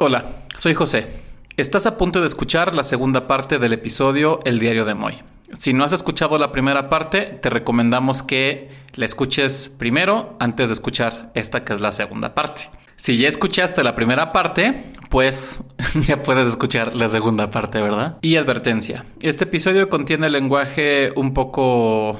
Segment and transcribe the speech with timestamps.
[0.00, 1.08] Hola, soy José.
[1.56, 5.18] Estás a punto de escuchar la segunda parte del episodio El Diario de Moy.
[5.58, 10.74] Si no has escuchado la primera parte, te recomendamos que la escuches primero antes de
[10.74, 12.70] escuchar esta que es la segunda parte.
[12.94, 15.58] Si ya escuchaste la primera parte, pues
[16.06, 18.18] ya puedes escuchar la segunda parte, ¿verdad?
[18.22, 22.16] Y advertencia, este episodio contiene lenguaje un poco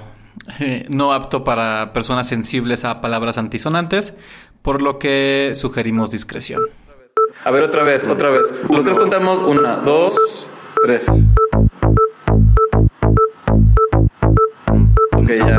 [0.59, 4.15] eh, no apto para personas sensibles a palabras antisonantes,
[4.63, 6.61] por lo que sugerimos discreción.
[7.49, 8.43] A ver, otra vez, otra vez.
[8.69, 9.39] Los tres contamos.
[9.39, 10.50] Una, dos,
[10.85, 11.09] tres.
[15.17, 15.58] Ok, ya.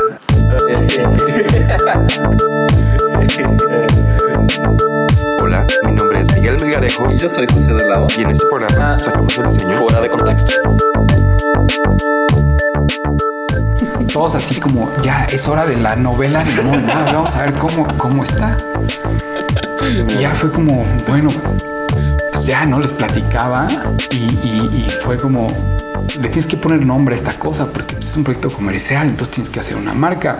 [5.42, 8.06] Hola, mi nombre es Miguel Melgarejo Y yo soy José de Lado.
[8.16, 8.98] y en este programa Ah.
[8.98, 10.52] sacamos el diseño Fuera de contexto.
[14.12, 16.92] Todos así como, ya es hora de la novela de Moy, ¿no?
[17.04, 18.56] Vamos a ver cómo, cómo está.
[20.08, 21.28] Y ya fue como, bueno,
[22.40, 23.68] pues ya no les platicaba
[24.12, 25.48] y, y- y fue como,
[26.22, 29.50] le tienes que poner nombre a esta cosa porque es un proyecto comercial, entonces tienes
[29.50, 30.38] que hacer una marca.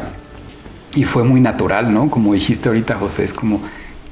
[0.94, 2.08] Y fue muy natural, ¿no?
[2.08, 3.60] Como dijiste ahorita, José, es como,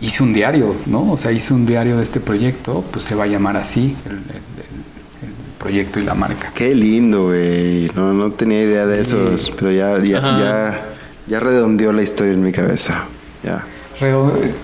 [0.03, 1.13] hice un diario, ¿no?
[1.13, 4.13] O sea, hice un diario de este proyecto, pues se va a llamar así, el,
[4.13, 6.53] el- el- el proyecto y la marca.
[6.55, 7.91] Qué lindo, güey.
[7.97, 10.85] No, no tenía idea de esos, pero ya, ya, ya,
[11.27, 13.05] ya redondeó la historia en mi cabeza.
[13.43, 13.65] Ya.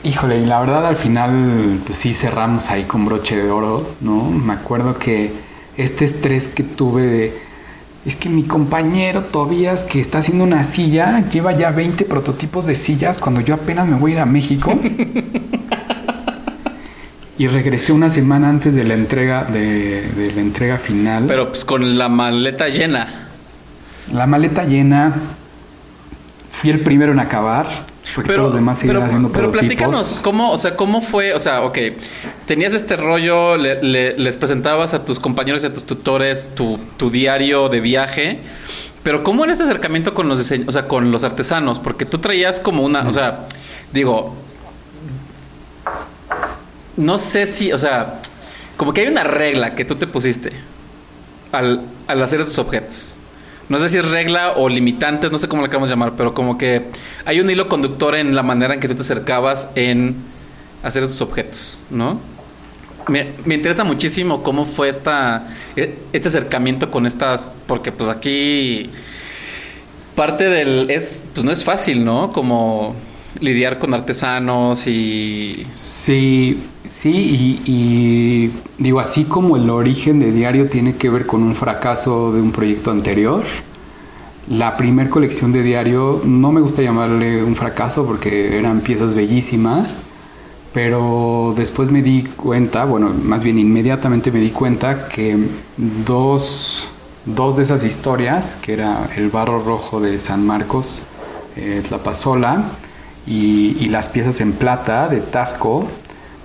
[0.05, 4.31] Híjole, y la verdad al final, pues sí cerramos ahí con broche de oro, ¿no?
[4.31, 5.33] Me acuerdo que
[5.77, 7.39] este estrés que tuve de.
[8.07, 12.77] Es que mi compañero Tobías, que está haciendo una silla, lleva ya 20 prototipos de
[12.77, 14.73] sillas cuando yo apenas me voy a ir a México.
[17.39, 21.25] y regresé una semana antes de la entrega, de, de la entrega final.
[21.27, 23.31] Pero pues con la maleta llena.
[24.13, 25.13] la maleta llena.
[26.53, 27.94] Fui el primero en acabar.
[28.15, 29.77] Porque todos los demás seguían haciendo pero prototipos.
[29.77, 31.35] platícanos, ¿cómo, o sea, cómo fue?
[31.35, 31.79] O sea, ok,
[32.47, 36.79] tenías este rollo, le- le- les presentabas a tus compañeros y a tus tutores tu,
[36.97, 38.39] tu diario de viaje,
[39.03, 41.79] pero ¿cómo era este acercamiento con los diseños, o sea, con los artesanos?
[41.81, 43.47] Porque tú traías como una, o sea,
[43.93, 44.35] digo,
[46.97, 48.21] no sé si, o sea,
[48.77, 50.53] como que hay una regla que tú te pusiste
[51.53, 53.14] al, al hacer estos objetos.
[53.69, 56.59] No sé si es regla o limitantes, no sé cómo la queremos llamar, pero como
[56.59, 56.83] que
[57.25, 60.17] hay un hilo conductor en la manera en que tú te acercabas en
[60.83, 62.21] hacer estos objetos, ¿no?
[63.09, 68.91] Me, me interesa muchísimo cómo fue esta, e- este acercamiento con estas, porque pues aquí
[70.15, 72.33] parte del, es, pues no es fácil, ¿no?
[72.33, 72.95] Como
[73.41, 75.67] lidiar con artesanos y...
[75.75, 81.55] Sí, sí, y, digo, así como el origen de Diario tiene que ver con un
[81.55, 83.43] fracaso de un proyecto anterior,
[84.49, 89.99] la primer colección de Diario no me gusta llamarle un fracaso porque eran piezas bellísimas,
[90.75, 95.39] pero después me di cuenta, bueno, más bien inmediatamente me di cuenta que
[96.05, 96.89] dos,
[97.25, 101.03] dos de esas historias, que era el barro rojo de San Marcos,
[101.57, 102.65] eh, Tlapazola,
[103.27, 105.89] y, y las piezas en plata de Tasco,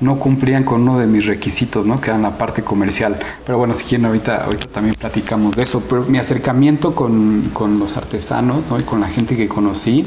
[0.02, 2.00] no cumplían con uno de mis requisitos, ¿no?
[2.00, 3.18] Que eran la parte comercial.
[3.46, 5.84] Pero bueno, si quieren, ahorita, ahorita también platicamos de eso.
[5.90, 8.80] Pero mi acercamiento con, con los artesanos, ¿no?
[8.80, 10.06] Y con la gente que conocí,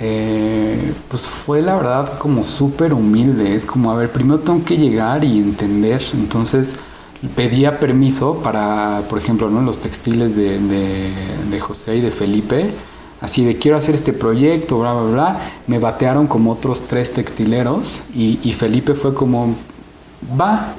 [0.00, 3.54] eh, pues fue la verdad como súper humilde.
[3.54, 6.02] Es como, a ver, primero tengo que llegar y entender.
[6.12, 6.76] Entonces
[7.34, 9.62] pedía permiso para, por ejemplo, ¿no?
[9.62, 10.60] los textiles de,
[11.50, 12.70] de José y de Felipe.
[13.20, 15.40] Así de quiero hacer este proyecto, bla, bla, bla.
[15.66, 19.56] Me batearon como otros tres textileros y, Felipe fue como,
[20.40, 20.74] va.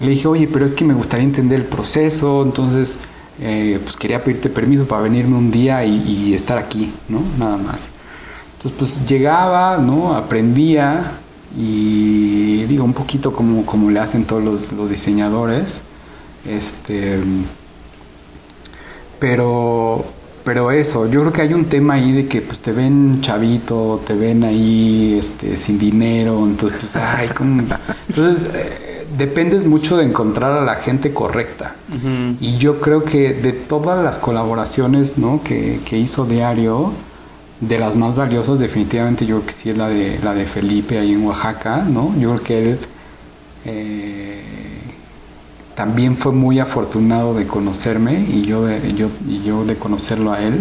[0.00, 2.98] Le dije, oye, pero es que me gustaría entender el proceso, entonces
[3.40, 7.20] eh, pues quería pedirte permiso para venirme un día y, estar aquí, ¿no?
[7.38, 7.88] Nada más.
[8.56, 10.14] Entonces, pues llegaba, ¿no?
[10.14, 11.12] Aprendía
[11.56, 15.80] y digo, un poquito como, como le hacen todos los diseñadores.
[16.46, 17.18] Este.
[19.18, 20.04] Pero.
[20.44, 24.02] Pero eso, yo creo que hay un tema ahí de que pues te ven chavito,
[24.06, 27.62] te ven ahí este, sin dinero, entonces pues ay, ¿cómo?
[28.08, 31.76] Entonces eh, dependes mucho de encontrar a la gente correcta.
[32.40, 35.42] Y yo creo que de todas las colaboraciones ¿no?
[35.42, 36.92] que, que hizo Diario,
[37.60, 40.98] de las más valiosas definitivamente yo creo que sí es la de la de Felipe
[40.98, 42.14] ahí en Oaxaca, ¿no?
[42.18, 42.78] Yo creo que él
[43.64, 44.42] eh,
[45.74, 50.40] también fue muy afortunado de conocerme y yo de, yo, y yo de conocerlo a
[50.42, 50.60] él,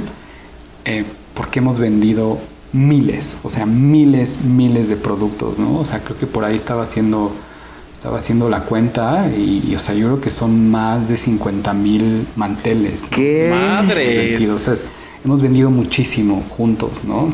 [0.86, 2.40] eh, porque hemos vendido
[2.72, 5.76] miles, o sea, miles, miles de productos, ¿no?
[5.76, 7.32] O sea, creo que por ahí estaba haciendo,
[7.94, 11.74] estaba haciendo la cuenta y, y, o sea, yo creo que son más de 50
[11.74, 13.04] mil manteles.
[13.10, 13.50] ¿Qué?
[14.32, 14.68] Vendidos.
[14.68, 14.90] O sea,
[15.24, 17.30] hemos vendido muchísimo juntos, ¿no?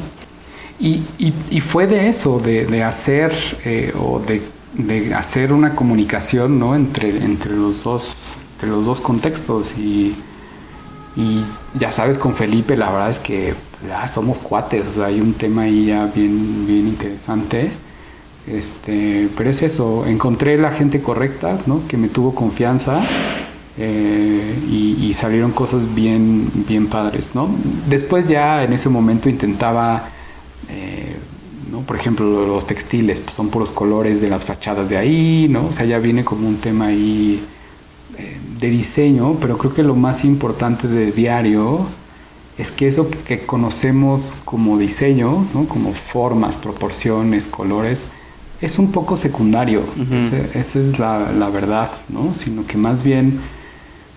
[0.79, 3.33] Y, y- y fue de eso, de, de hacer
[3.65, 4.41] eh, o de
[4.73, 6.75] de hacer una comunicación, ¿no?
[6.75, 10.15] Entre, entre los dos, entre los dos contextos y,
[11.15, 11.43] y
[11.73, 13.53] ya sabes, con Felipe la verdad es que
[13.87, 17.71] ya somos cuates, o sea, hay un tema ahí ya bien, bien interesante.
[18.47, 21.87] Este, pero es eso, encontré la gente correcta, ¿no?
[21.87, 23.01] Que me tuvo confianza
[23.77, 27.47] eh, y, y salieron cosas bien, bien padres, ¿no?
[27.87, 30.09] Después ya en ese momento intentaba,
[31.79, 31.85] ¿no?
[31.85, 35.67] Por ejemplo, los textiles, pues son puros colores de las fachadas de ahí, ¿no?
[35.67, 37.43] O sea, ya viene como un tema ahí
[38.17, 41.85] eh, de diseño, pero creo que lo más importante de diario
[42.57, 45.65] es que eso que conocemos como diseño, ¿no?
[45.65, 48.07] como formas, proporciones, colores,
[48.61, 49.83] es un poco secundario.
[50.13, 52.35] Ese- esa es la, la verdad, ¿no?
[52.35, 53.39] Sino que más bien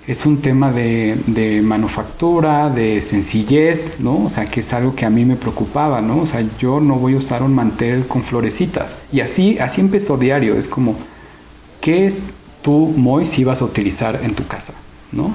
[0.06, 4.24] es un tema de, de manufactura, de sencillez, ¿no?
[4.24, 6.22] O sea, que es algo que a mí me preocupaba, ¿no?
[6.22, 9.00] O sea, yo no voy a usar un mantel con florecitas.
[9.12, 10.56] Y así, así empezó diario.
[10.56, 10.96] Es como,
[11.80, 12.22] ¿qué es
[12.62, 14.74] tú, Moy, si ibas a utilizar en tu casa,
[15.12, 15.32] ¿no?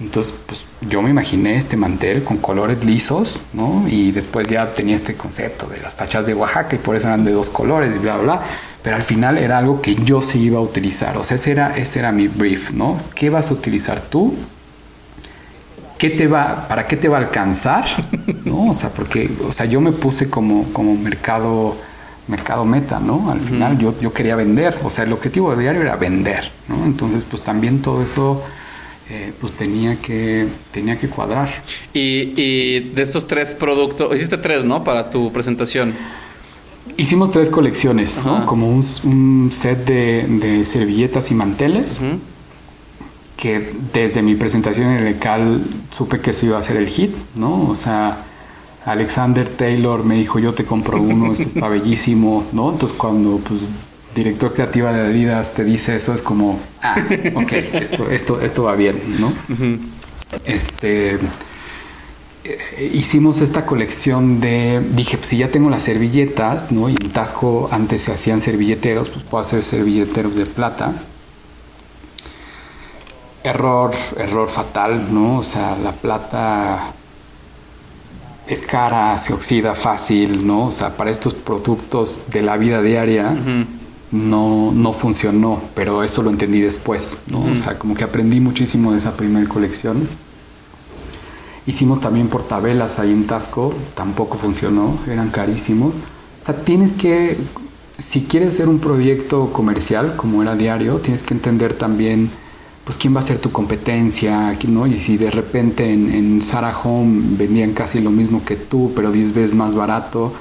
[0.00, 3.84] Entonces, pues yo me imaginé este mantel con colores lisos, ¿no?
[3.88, 7.24] Y después ya tenía este concepto de las fachas de Oaxaca y por eso eran
[7.24, 8.42] de dos colores y bla, bla, bla.
[8.82, 11.16] Pero al final era algo que yo sí iba a utilizar.
[11.16, 13.00] O sea, ese era, ese era mi brief, ¿no?
[13.14, 14.36] ¿Qué vas a utilizar tú?
[15.98, 17.84] ¿Qué te va, ¿Para qué te va a alcanzar?
[18.44, 18.70] ¿No?
[18.70, 21.76] O sea, porque, o sea, yo me puse como, como mercado,
[22.28, 23.32] mercado meta, ¿no?
[23.32, 24.78] Al final yo, yo quería vender.
[24.84, 26.84] O sea, el objetivo de diario era vender, ¿no?
[26.84, 28.44] Entonces, pues también todo eso
[29.10, 31.48] eh, pues tenía que, tenía que cuadrar.
[31.94, 34.84] Y, y de estos tres productos, hiciste tres, ¿no?
[34.84, 35.94] Para tu presentación.
[36.96, 38.40] Hicimos tres colecciones, Ajá.
[38.40, 38.46] ¿no?
[38.46, 42.18] Como un, un set de, de servilletas y manteles, Ujú.
[43.36, 47.12] que desde mi presentación en el ECAL supe que eso iba a ser el hit,
[47.34, 47.68] ¿no?
[47.68, 48.24] O sea,
[48.84, 52.72] Alexander Taylor me dijo, yo te compro uno, esto está bellísimo, ¿no?
[52.72, 53.68] Entonces cuando, pues,
[54.18, 56.96] director creativa de Adidas te dice eso, es como, ah,
[57.34, 59.32] ok, esto, esto, esto va bien, ¿no?
[60.44, 61.18] Este...
[62.44, 66.88] eh, hicimos esta colección de, dije, pues si ya tengo las servilletas, ¿no?
[66.88, 70.92] Y en Tasco antes se hacían servilleteros, pues puedo hacer servilleteros de plata.
[73.44, 75.38] Error, error fatal, ¿no?
[75.38, 76.92] O sea, la plata
[78.46, 80.66] es cara, se oxida fácil, ¿no?
[80.66, 83.34] O sea, para estos productos de la vida diaria
[84.10, 87.44] no, no funcionó, pero eso lo entendí después, ¿no?
[87.44, 90.08] O sea, como que aprendí muchísimo de esa primera colección.
[91.66, 95.92] Hicimos también portavelas ahí en Tasco, tampoco funcionó, eran carísimos.
[96.42, 97.36] O sea, tienes que,
[97.98, 102.30] si quieres hacer un proyecto comercial como era diario, tienes que entender también,
[102.84, 104.86] pues, quién va a ser tu competencia, ¿no?
[104.86, 109.12] Y si de repente en, en Zara Home vendían casi lo mismo que tú, pero
[109.12, 110.32] 10 veces más barato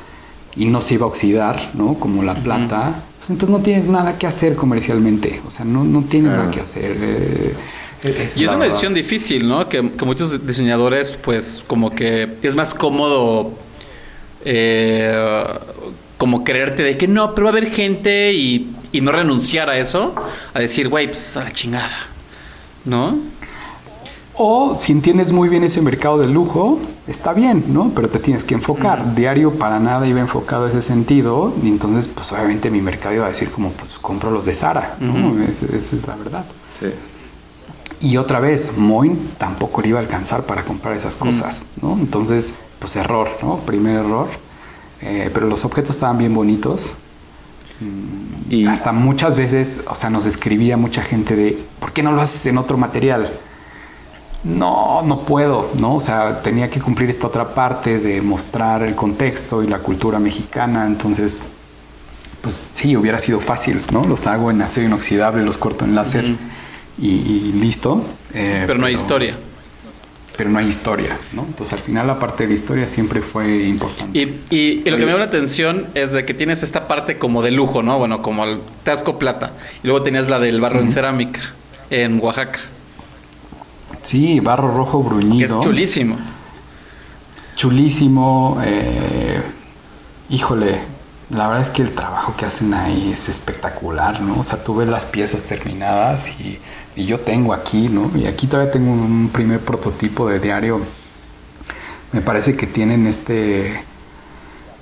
[0.56, 1.96] y no se iba a oxidar, ¿no?
[1.96, 5.42] Como la plata, pues entonces no tienes nada que hacer comercialmente.
[5.46, 6.96] O sea, no, no tienes nada que hacer.
[7.00, 7.54] eh,
[8.04, 8.66] es Y es una verdad.
[8.68, 9.68] decisión difícil, ¿no?
[9.68, 13.58] Que, que muchos diseñadores, pues, como que es más cómodo
[14.46, 15.14] eh,
[16.18, 19.78] como creerte de que no, pero va a haber gente y, y no renunciar a
[19.78, 20.16] eso,
[20.54, 22.08] a decir, güey, pues a la chingada,
[22.86, 23.20] ¿no?
[24.40, 27.92] O si entiendes muy bien ese mercado de lujo, está bien, ¿no?
[27.96, 29.16] Pero te tienes que enfocar.
[29.16, 31.54] Diario para nada iba enfocado ese sentido.
[31.64, 34.96] Y entonces, pues obviamente mi mercado iba a decir como, pues compro los de Sara,
[35.00, 35.42] ¿no?
[35.44, 36.46] Es- esa es la verdad.
[36.80, 36.88] Sí.
[38.00, 41.94] Y otra vez, Moin tampoco le iba a alcanzar para comprar esas cosas, ¿no?
[41.94, 43.58] Entonces, pues error, ¿no?
[43.58, 44.28] Primer error.
[45.02, 46.92] Eh, pero los objetos estaban bien bonitos.
[48.50, 52.22] Y Hasta muchas veces, o sea, nos escribía mucha gente de, ¿por qué no lo
[52.22, 53.32] haces en otro material?
[54.44, 55.96] No, no puedo, ¿no?
[55.96, 60.20] O sea, tenía que cumplir esta otra parte de mostrar el contexto y la cultura
[60.20, 61.44] mexicana, entonces,
[62.42, 64.04] pues sí, hubiera sido fácil, ¿no?
[64.04, 66.24] Los hago en acero inoxidable, los corto en láser
[67.00, 68.06] y, y listo.
[68.34, 69.36] eh, Pero no hay historia.
[70.38, 71.42] Pero no hay historia, ¿no?
[71.42, 74.18] Entonces, al final la parte de la historia siempre fue importante.
[74.20, 77.18] Y, y- y lo que me llama la atención es de que tienes esta parte
[77.18, 77.98] como de lujo, ¿no?
[77.98, 79.54] Bueno, como el Tasco Plata.
[79.84, 81.42] Y luego tenías la del barro en cerámica
[81.90, 82.60] en Oaxaca,
[84.02, 85.60] Sí, barro rojo bruñido.
[85.60, 86.18] es chulísimo.
[87.56, 88.60] chulísimo.
[88.64, 89.42] eh,
[90.30, 90.80] híjole,
[91.30, 94.40] la verdad es que el trabajo que hacen ahí es espectacular, ¿no?
[94.40, 96.60] O sea, tú ves las piezas terminadas y,
[96.96, 98.12] y yo tengo aquí, ¿no?
[98.16, 100.82] Y aquí todavía tengo un primer prototipo de diario.
[102.14, 103.84] Me parece que tienen este,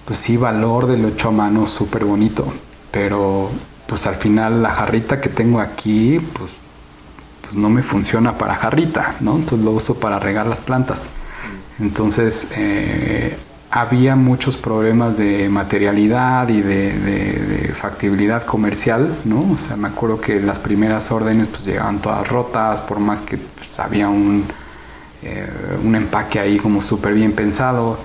[0.05, 2.53] pues sí, valor del hecho a mano súper bonito.
[2.91, 3.49] Pero,
[3.87, 6.51] pues al final la jarrita que tengo aquí, pues,
[7.55, 9.35] no me funciona para jarrita, ¿no?
[9.35, 11.09] Entonces lo uso para regar las plantas.
[11.79, 13.37] Entonces, eh,
[13.71, 19.53] había muchos problemas de materialidad y de factibilidad comercial, ¿no?
[19.53, 23.37] O sea, me acuerdo que las primeras órdenes pues llegaban todas rotas, por más que
[23.37, 24.45] pues, había un,
[25.21, 25.47] eh,
[25.83, 27.99] un empaque ahí como súper bien pensado.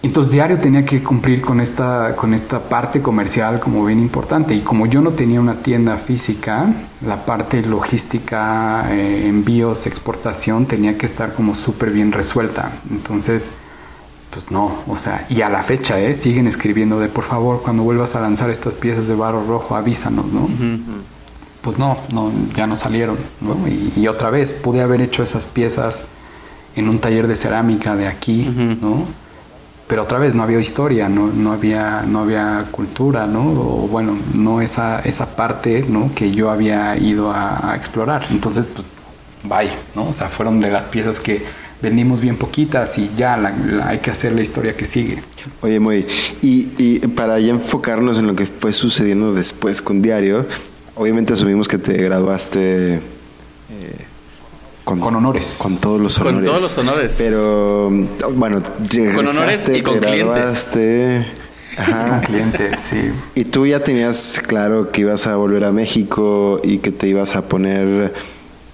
[0.00, 4.54] Entonces diario tenía que cumplir con esta, con esta parte comercial como bien importante.
[4.54, 6.66] Y como yo no tenía una tienda física,
[7.04, 12.70] la parte logística, eh, envíos, exportación tenía que estar como súper bien resuelta.
[12.90, 13.50] Entonces,
[14.30, 16.14] pues no, o sea, y a la fecha, ¿eh?
[16.14, 20.26] Siguen escribiendo de por favor, cuando vuelvas a lanzar estas piezas de barro rojo, avísanos,
[20.26, 20.48] ¿no?
[21.60, 23.66] Pues no, no, ya no salieron, ¿no?
[23.66, 26.04] Y, y otra vez, pude haber hecho esas piezas
[26.76, 28.44] en un taller de cerámica de aquí,
[28.80, 29.06] ¿no?
[29.88, 33.40] Pero otra vez no había historia, no, no había, no había cultura, ¿no?
[33.40, 36.10] O bueno, no esa, esa parte, ¿no?
[36.14, 38.26] Que yo había ido a, explorar.
[38.30, 38.86] Entonces, pues,
[39.44, 40.08] bye, ¿no?
[40.10, 41.42] O sea, fueron de las piezas que
[41.80, 43.54] vendimos bien poquitas y ya la-
[43.86, 45.22] hay que hacer la historia que sigue.
[45.62, 46.06] Oye, muy.
[46.42, 50.44] Y, y para ya enfocarnos en lo que fue sucediendo después con Diario,
[50.96, 53.00] obviamente asumimos que te graduaste
[54.96, 55.58] Con honores.
[55.60, 56.48] Con todos los Con honores.
[56.48, 57.14] todos los honores.
[57.18, 57.90] Pero,
[58.34, 60.76] bueno, Con honores regresaste, y con te clientes.
[61.76, 62.20] Ajá.
[62.22, 63.10] Cliente, sí.
[63.34, 67.36] ¿Y tú ya tenías claro que ibas a volver a México y que te ibas
[67.36, 68.14] a poner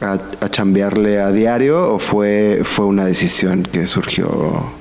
[0.00, 4.72] a, a chambearle a diario o fue, fue una decisión que surgió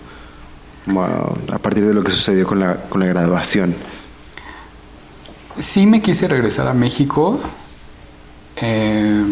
[0.85, 3.75] bueno, a partir de lo que sucedió con la, con la graduación?
[5.59, 7.39] Sí me quise regresar a México,
[8.57, 9.23] eh,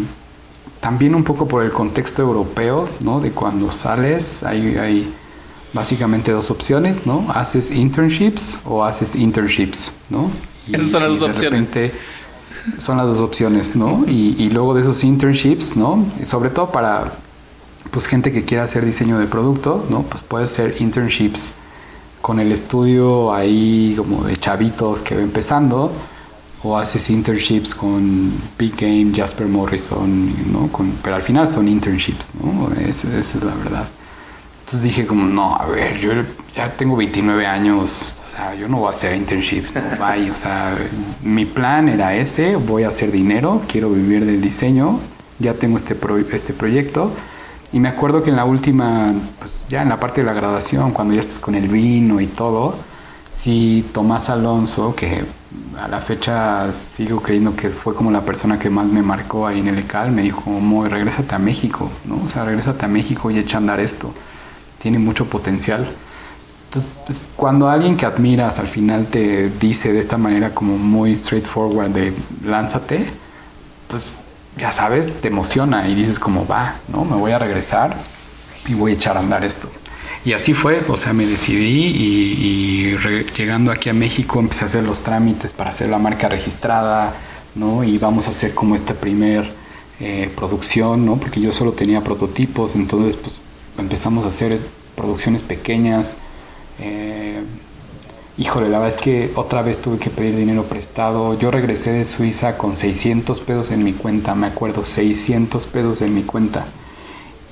[0.82, 3.20] también un poco por el contexto europeo, ¿no?
[3.20, 5.14] De cuando sales, hay, hay
[5.72, 7.24] básicamente dos opciones, ¿no?
[7.32, 10.28] Haces internships o haces internships, ¿no?
[10.66, 11.72] Esas son las dos opciones.
[12.78, 14.04] son las dos opciones, ¿no?
[14.08, 16.04] Y, y luego de esos internships, ¿no?
[16.24, 17.12] Sobre todo para
[17.92, 20.02] pues gente que quiera hacer diseño de producto, ¿no?
[20.02, 21.52] Pues puede ser internships
[22.20, 25.92] con el estudio ahí como de chavitos que va empezando
[26.64, 30.68] o haces internships con Big Game, Jasper Morrison, ¿no?
[30.68, 32.70] Con, pero al final son internships, ¿no?
[32.80, 33.88] Esa, es la verdad.
[34.60, 36.10] Entonces dije como, no, a ver, yo
[36.54, 40.34] ya tengo 29 años, o sea, yo no voy a hacer internships, no, bye, o
[40.36, 40.76] sea,
[41.22, 44.98] mi plan era ese, voy a hacer dinero, quiero vivir del diseño,
[45.38, 47.10] ya tengo este, pro- este proyecto.
[47.72, 50.92] Y me acuerdo que en la última, pues ya en la parte de la graduación,
[50.92, 52.76] cuando ya estás con el vino y todo,
[53.34, 55.24] sí, Tomás Alonso, que
[55.80, 59.60] a la fecha sigo creyendo que fue como la persona que más me marcó ahí
[59.60, 62.22] en el ECAL, me dijo, Moy, regrésate a México, ¿no?
[62.24, 64.12] O sea, regrésate a México y echa a andar esto.
[64.78, 65.88] Tiene mucho potencial.
[66.66, 71.14] Entonces, pues, cuando alguien que admiras al final te dice de esta manera como muy
[71.14, 72.12] straightforward de
[72.44, 73.06] lánzate,
[73.88, 74.12] pues
[74.56, 77.04] ya sabes, te emociona y dices como va, ¿no?
[77.04, 77.96] Me voy a regresar
[78.66, 79.70] y voy a echar a andar esto.
[80.24, 82.96] Y así fue, o sea, me decidí y,
[83.36, 87.14] llegando aquí a México empecé a hacer los trámites para hacer la marca registrada,
[87.56, 87.82] ¿no?
[87.82, 89.52] Y vamos a hacer como esta primer
[89.98, 91.16] eh, producción, ¿no?
[91.18, 93.34] Porque yo solo tenía prototipos, entonces pues
[93.78, 94.60] empezamos a hacer
[94.96, 96.16] producciones pequeñas.
[96.78, 97.42] eh,
[98.38, 101.38] Híjole, la verdad es que otra vez tuve que pedir dinero prestado.
[101.38, 106.14] Yo regresé de Suiza con 600 pesos en mi cuenta, me acuerdo, 600 pesos en
[106.14, 106.66] mi cuenta.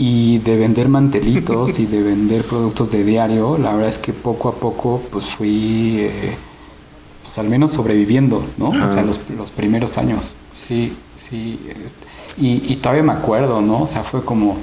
[0.02, 4.48] Y de vender mantelitos y de vender productos de diario, la verdad es que poco
[4.48, 6.36] a poco pues fui, eh,
[7.22, 8.70] pues al menos sobreviviendo, ¿no?
[8.70, 10.36] O sea, los, los primeros años.
[10.54, 11.60] Sí, sí.
[11.68, 12.06] este,
[12.38, 13.82] Y, y todavía me acuerdo, ¿no?
[13.82, 14.56] O sea, fue como,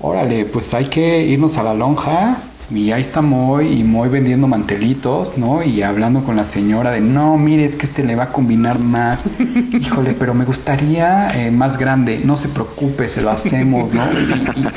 [0.00, 2.36] órale, pues hay que irnos a la lonja.
[2.70, 5.62] Y ahí está Moy y Moy vendiendo mantelitos, ¿no?
[5.62, 8.78] Y hablando con la señora de, no, mire, es que este le va a combinar
[8.78, 9.26] más.
[9.72, 12.20] Híjole, pero me gustaría eh, más grande.
[12.24, 14.02] No se preocupe, se lo hacemos, ¿no?
[14.12, 14.68] Y, y-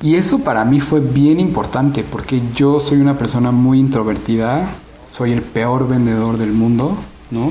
[0.00, 4.66] y eso para mí fue bien importante porque yo soy una persona muy introvertida,
[5.06, 6.96] soy el peor vendedor del mundo,
[7.32, 7.50] ¿no?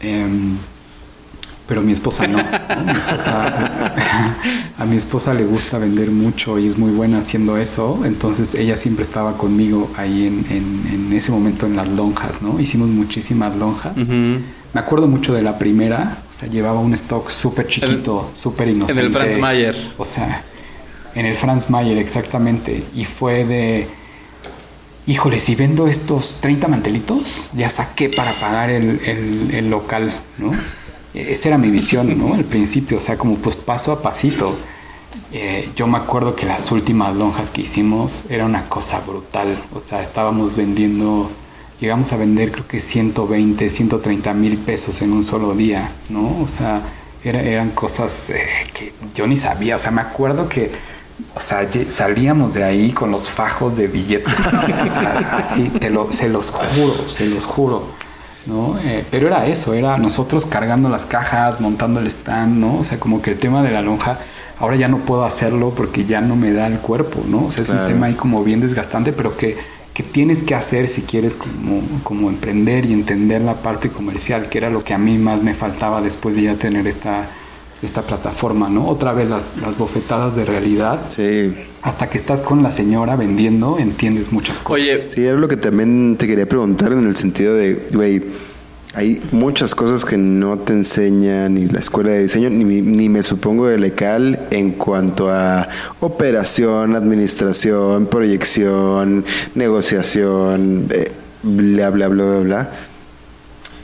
[0.00, 0.58] Em,
[1.68, 2.38] pero mi esposa no.
[2.38, 2.84] ¿no?
[2.84, 3.92] Mi esposa,
[4.78, 8.02] a mi esposa le gusta vender mucho y es muy buena haciendo eso.
[8.04, 12.60] Entonces ella siempre estaba conmigo ahí en, en- en ese momento en las lonjas, ¿no?
[12.60, 13.96] Hicimos muchísimas lonjas.
[13.96, 16.18] Me acuerdo mucho de la primera.
[16.30, 19.00] O sea, llevaba un stock súper chiquito, súper inocente.
[19.00, 19.92] en el Franz Mayer.
[19.98, 20.42] O sea,
[21.14, 22.84] en el Franz Mayer, exactamente.
[22.94, 23.88] Y fue de...
[25.08, 30.50] Híjole, si vendo estos 30 mantelitos, ya saqué para pagar el, el- el local, ¿no?
[31.16, 32.34] Esa era mi visión, ¿no?
[32.34, 34.54] Al principio, o sea, como pues paso a pasito.
[35.32, 39.58] Eh, yo me acuerdo que las últimas lonjas que hicimos era una cosa brutal.
[39.74, 41.30] O sea, estábamos vendiendo,
[41.80, 46.40] llegamos a vender creo que 120, 130 mil pesos en un solo día, ¿no?
[46.42, 46.80] O sea,
[47.24, 49.76] era- eran cosas eh, que yo ni sabía.
[49.76, 50.70] O sea, me acuerdo que
[51.34, 54.32] o sea, salíamos de ahí con los fajos de billetes.
[55.32, 57.84] Así, te lo, se los juro, se los juro.
[58.46, 58.78] ¿No?
[58.78, 62.78] Eh, pero era eso, era nosotros cargando las cajas, montando el stand, ¿no?
[62.78, 64.18] O sea, como que el tema de la lonja,
[64.58, 67.46] ahora ya no puedo hacerlo porque ya no me da el cuerpo, ¿no?
[67.46, 69.56] O sea, es un tema ahí como bien desgastante, pero que,
[69.92, 74.58] que tienes que hacer si quieres como, como emprender y entender la parte comercial, que
[74.58, 77.26] era lo que a mí más me faltaba después de ya tener esta,
[77.82, 78.86] esta plataforma, ¿no?
[78.86, 81.00] Otra vez las, las bofetadas de realidad.
[81.14, 81.54] Sí.
[81.82, 84.82] Hasta que estás con la señora vendiendo, entiendes muchas cosas.
[84.82, 88.22] Oye, Sí, era lo que también te quería preguntar en el sentido de, güey,
[88.94, 93.22] hay muchas cosas que no te enseña ni la escuela de diseño, ni, ni me
[93.22, 95.68] supongo de lecal en cuanto a
[96.00, 102.70] operación, administración, proyección, negociación, eh, bla, bla, bla, bla, bla.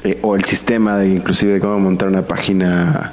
[0.05, 3.13] Eh, o el sistema de inclusive de cómo montar una página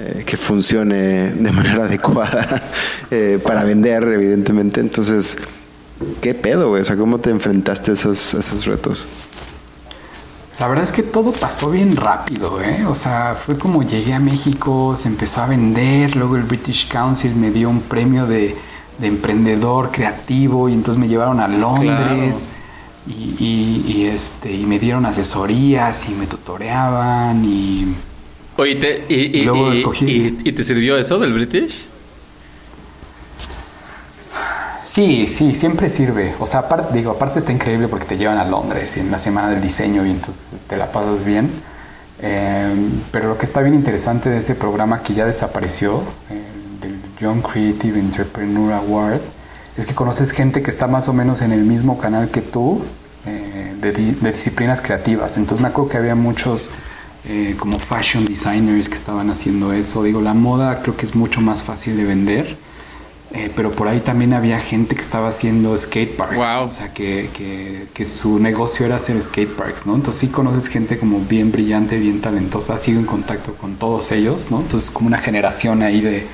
[0.00, 2.62] eh, que funcione de manera adecuada
[3.10, 4.80] eh, para vender, evidentemente.
[4.80, 5.36] Entonces,
[6.20, 6.82] ¿qué pedo, güey?
[6.82, 9.06] O sea, ¿cómo te enfrentaste a esos, a esos retos?
[10.58, 12.84] La verdad es que todo pasó bien rápido, ¿eh?
[12.86, 17.34] O sea, fue como llegué a México, se empezó a vender, luego el British Council
[17.34, 18.54] me dio un premio de,
[18.98, 22.48] de emprendedor creativo y entonces me llevaron a Londres
[23.06, 27.94] y, y- y, este, y me dieron asesorías y me tutoreaban y...
[28.60, 30.06] oye, te- y, y- Y luego y- escogí.
[30.06, 31.86] y- y te sirvió eso del British?
[34.84, 36.34] Sí, sí, siempre sirve.
[36.40, 39.48] O sea, aparte, digo, aparte está increíble porque te llevan a Londres en la semana
[39.50, 41.50] del diseño y entonces te la pasas bien.
[42.22, 42.74] Eh,
[43.12, 46.42] pero lo que está bien interesante de ese programa que ya desapareció, eh,
[46.80, 49.20] del Young Creative Entrepreneur Award,
[49.76, 52.82] es que conoces gente que está más o menos en el mismo canal que tú,
[53.26, 53.92] eh, de
[54.32, 55.36] disciplinas creativas.
[55.36, 56.70] Entonces me acuerdo que había muchos
[57.24, 60.02] eh, como fashion designers que estaban haciendo eso.
[60.02, 62.56] Digo, la moda creo que es mucho más fácil de vender.
[63.32, 66.34] Eh, pero por ahí también había gente que estaba haciendo skate parks.
[66.36, 66.64] Wow.
[66.66, 69.94] O sea, que, que- que su negocio era hacer skate parks, ¿no?
[69.94, 72.76] Entonces sí conoces gente como bien brillante, bien talentosa.
[72.80, 74.60] Sigo en contacto con todos ellos, ¿no?
[74.60, 76.26] Entonces como una generación ahí de,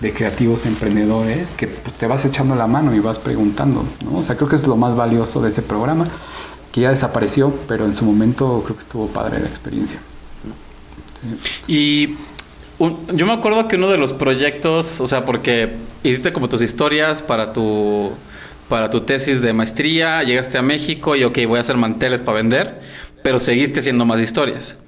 [0.00, 4.18] de creativos emprendedores que pues, te vas echando la mano y vas preguntando, ¿no?
[4.18, 6.08] O sea, creo que es lo más valioso de ese programa,
[6.70, 10.00] que ya desapareció, pero en su momento creo que estuvo padre la experiencia.
[11.66, 12.14] Y
[13.14, 17.22] yo me acuerdo que uno de los proyectos, o sea, porque hiciste como tus historias
[17.22, 18.12] para tu
[18.68, 22.38] para tu tesis de maestría, llegaste a México y ok, voy a hacer manteles para
[22.38, 22.80] vender,
[23.22, 24.78] pero seguiste haciendo más historias.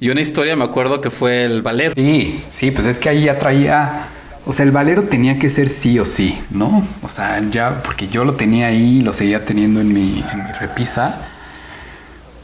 [0.00, 1.92] Y una historia me acuerdo que fue el ballet.
[1.94, 4.06] Sí, sí, pues es que ahí ya traía,
[4.46, 6.86] o sea, el valero tenía que ser sí o sí, ¿no?
[7.02, 10.52] O sea, ya, porque yo lo tenía ahí, lo seguía teniendo en mi, en mi
[10.58, 11.28] repisa.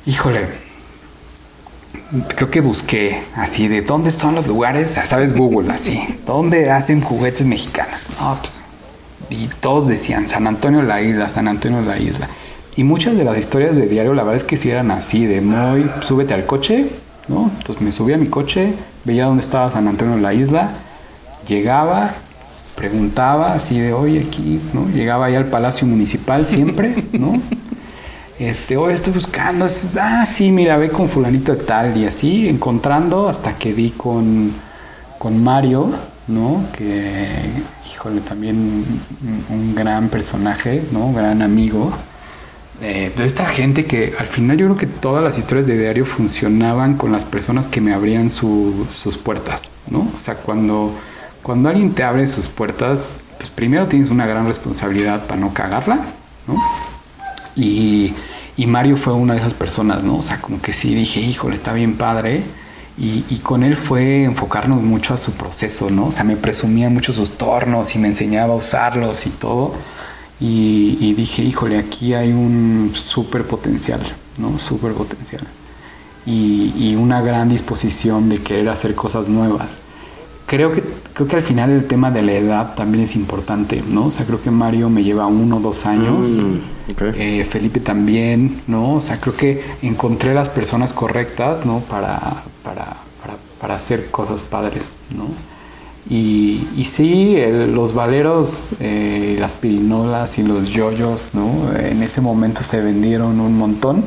[0.04, 0.48] Híjole,
[2.36, 7.00] creo que busqué así de dónde son los lugares, ya sabes, Google, así, ¿dónde hacen
[7.00, 8.00] juguetes mexicanos?
[8.20, 8.60] No, pues,
[9.30, 12.28] y todos decían San Antonio la isla, San Antonio la isla.
[12.76, 15.40] Y muchas de las historias de diario, la verdad es que sí eran así, de
[15.40, 16.88] muy, súbete al coche,
[17.28, 17.50] ¿no?
[17.58, 20.70] Entonces me subí a mi coche, veía dónde estaba San Antonio la isla,
[21.46, 22.14] llegaba,
[22.76, 24.88] preguntaba así de, oye, aquí, ¿no?
[24.88, 27.40] Llegaba ahí al Palacio Municipal siempre, ¿no?
[28.40, 29.66] Este, oye, estoy buscando,
[30.00, 34.52] ah, sí, mira, ve con fulanito de tal y así, encontrando hasta que di con,
[35.18, 35.90] con Mario,
[36.26, 36.64] ¿no?
[36.72, 37.28] Que,
[37.92, 38.82] híjole, también
[39.50, 41.12] un, gran personaje, ¿no?
[41.12, 41.92] Gran amigo.
[42.80, 46.94] Eh, esta gente que al final yo creo que todas las historias de diario funcionaban
[46.96, 50.08] con las personas que me abrían su- sus puertas, ¿no?
[50.16, 50.92] O sea, cuando,
[51.42, 56.00] cuando alguien te abre sus puertas, pues primero tienes una gran responsabilidad para no cagarla,
[56.48, 56.56] ¿no?
[57.64, 60.18] Y, Mario fue una de esas personas, ¿no?
[60.18, 62.42] O sea, como que sí dije, híjole, está bien padre.
[62.98, 66.06] Y, y con él fue enfocarnos mucho a su proceso, ¿no?
[66.06, 69.74] O sea, me presumía mucho sus tornos y me enseñaba a usarlos y todo.
[70.40, 74.00] Y, y dije, híjole, aquí hay un súper potencial,
[74.38, 74.58] ¿no?
[74.58, 75.46] Súper potencial.
[76.26, 79.78] Y, y una gran disposición de querer hacer cosas nuevas.
[80.50, 80.82] Creo que,
[81.14, 84.06] creo que al final el tema de la edad también es importante, ¿no?
[84.06, 86.30] O sea, creo que Mario me lleva uno o dos años.
[86.30, 86.58] Mm.
[87.14, 88.94] Eh, Felipe también, ¿no?
[88.94, 91.78] O sea, creo que encontré las personas correctas, ¿no?
[91.78, 92.18] Para,
[92.64, 92.84] para,
[93.22, 95.26] para, para hacer cosas padres, ¿no?
[96.12, 101.70] Y, y sí, el- los valeros, eh, las pirinolas y los yoyos, ¿no?
[101.78, 104.04] En ese momento se vendieron un montón.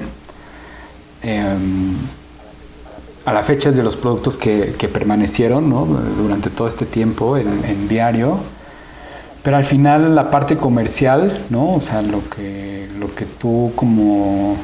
[1.21, 1.93] Em,
[3.25, 5.85] a la fecha es de los productos que, que permanecieron, ¿no?
[5.85, 8.39] Durante todo este tiempo en, en diario.
[9.43, 11.73] Pero al final la parte comercial, ¿no?
[11.73, 14.55] O sea, lo que, lo que tú como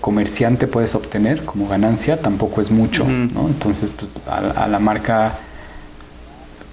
[0.00, 3.48] comerciante puedes obtener como ganancia tampoco es mucho, ¿no?
[3.48, 5.38] Entonces, pues, a, a la marca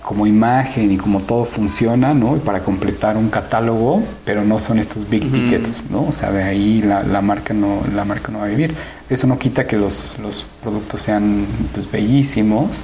[0.03, 2.35] como imagen y como todo funciona, ¿no?
[2.35, 6.05] Y para completar un catálogo, pero no son estos big tickets, ¿no?
[6.07, 8.75] O sea, de ahí la, la, marca no la marca no va a vivir.
[9.09, 12.83] Eso no quita que los, los productos sean pues bellísimos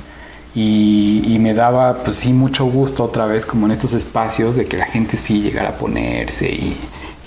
[0.55, 4.65] y, y, me daba pues sí mucho gusto otra vez como en estos espacios de
[4.65, 6.75] que la gente sí llegara a ponerse y,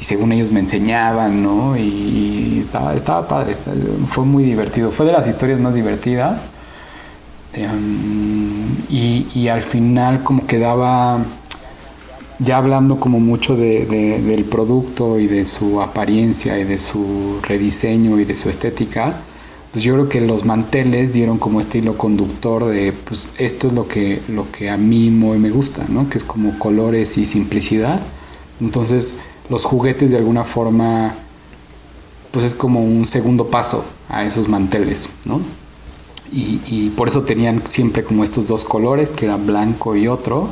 [0.00, 1.76] y según ellos me enseñaban, ¿no?
[1.76, 3.54] Y, estaba, estaba padre,
[4.08, 6.48] fue muy divertido, fue de las historias más divertidas
[7.54, 11.18] Em, y, y, al final como quedaba
[12.38, 18.18] ya hablando como mucho de, del producto y de su apariencia y de su rediseño
[18.18, 19.16] y de su estética,
[19.70, 23.72] pues yo creo que los manteles dieron como este hilo conductor de pues esto es
[23.72, 26.08] lo que, lo que a mí muy me gusta, ¿no?
[26.08, 28.00] Que es como colores y simplicidad.
[28.60, 31.14] Entonces los juguetes de alguna forma
[32.30, 35.40] pues es como un segundo paso a esos manteles, ¿no?
[36.32, 40.48] Y, por eso tenían siempre como estos dos colores, que eran blanco y otro,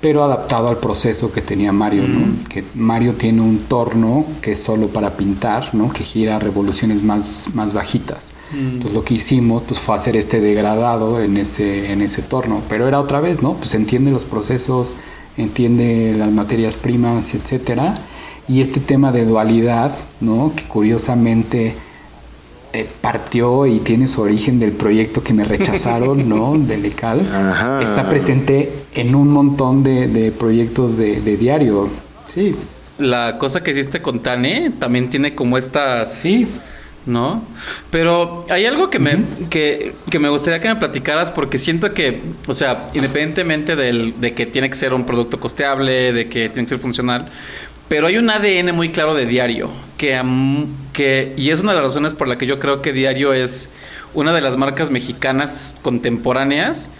[0.00, 2.20] pero adaptado al proceso que tenía Mario, ¿no?
[2.20, 2.44] Mm.
[2.48, 5.92] Que Mario tiene un torno que es solo para pintar, ¿no?
[5.92, 8.30] Que gira revoluciones más, más bajitas.
[8.52, 8.68] Mm.
[8.68, 12.88] Entonces lo que hicimos pues fue hacer este degradado en ese, en ese torno, pero
[12.88, 13.54] era otra vez, ¿no?
[13.54, 14.94] Pues entiende los procesos,
[15.36, 17.98] entiende las materias primas, etcétera.
[18.48, 20.52] Y este tema de dualidad, ¿no?
[20.56, 21.74] Que curiosamente
[22.72, 26.56] eh, partió y tiene su origen del proyecto que me rechazaron, ¿no?
[26.58, 27.20] De Lecal.
[27.82, 31.88] Está presente en un montón de, proyectos de, diario.
[32.32, 32.54] Sí.
[32.98, 36.12] La cosa que hiciste con Tane también tiene como estas...
[36.12, 36.46] Sí.
[37.06, 37.42] ¿no?
[37.90, 39.16] Pero hay algo que me,
[39.48, 44.44] que, me gustaría que me platicaras porque siento que, o sea, independientemente del, de que
[44.44, 47.26] tiene que ser un producto costeable, de que tiene que ser funcional,
[47.90, 50.14] pero hay un ADN muy claro de Diario, que,
[51.00, 53.70] que, y es una de las razones por la que yo creo que Diario es
[54.12, 56.90] una de las marcas mexicanas contemporáneas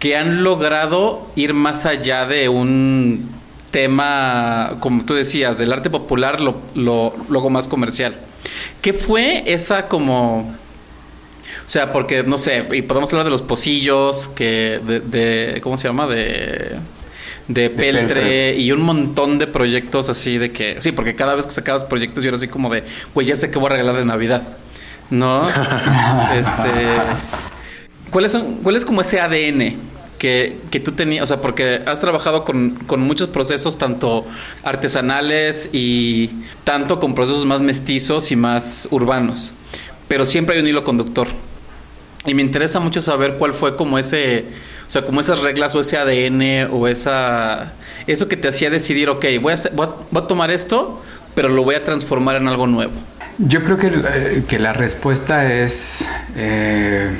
[0.00, 3.30] que han logrado ir más allá de un
[3.70, 8.16] tema, como tú decías, del arte popular, lo, lo, luego más comercial.
[8.82, 10.40] ¿Qué fue esa como...
[10.40, 15.76] O sea, porque, no sé, y podemos hablar de los pocillos, que de, de ¿cómo
[15.76, 16.08] se llama?
[16.08, 16.72] De
[17.48, 21.52] de Peltre y un montón de proyectos así de que, sí, porque cada vez que
[21.52, 22.84] sacabas proyectos yo era así como de,
[23.14, 24.42] güey, ya sé que voy a regalar de Navidad,
[25.10, 25.48] ¿no?
[26.34, 26.70] este,
[28.10, 29.76] ¿cuáles son, ¿Cuál es como ese ADN
[30.18, 31.22] que, que tú tenías?
[31.22, 34.26] O sea, porque has trabajado con, con muchos procesos, tanto
[34.62, 36.30] artesanales y
[36.64, 39.52] tanto con procesos más mestizos y más urbanos,
[40.06, 41.28] pero siempre hay un hilo conductor.
[42.26, 44.44] Y me interesa mucho saber cuál fue como ese
[44.88, 47.74] o sea, como esas reglas o ese ADN o esa
[48.06, 51.02] eso que te hacía decidir, ok, voy a, voy a, tomar esto,
[51.34, 52.92] pero lo voy a transformar en algo nuevo.
[53.36, 57.10] Yo creo que, eh, que la respuesta es eh,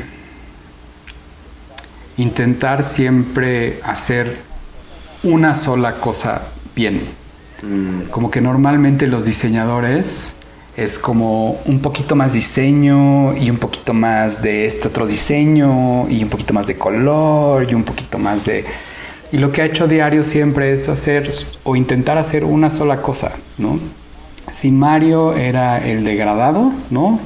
[2.17, 4.39] intentar siempre hacer
[5.23, 7.03] una sola cosa bien.
[7.63, 8.09] Mm.
[8.11, 10.33] Como que normalmente los diseñadores
[10.79, 16.23] es como un poquito más diseño y un poquito más de este otro diseño y
[16.23, 18.65] un poquito más de color y un poquito más de...
[19.33, 21.33] Y lo que ha hecho Diario siempre es hacer
[21.65, 23.81] o intentar hacer una sola cosa, ¿no?
[24.53, 27.19] Si Mario era el degradado, ¿no?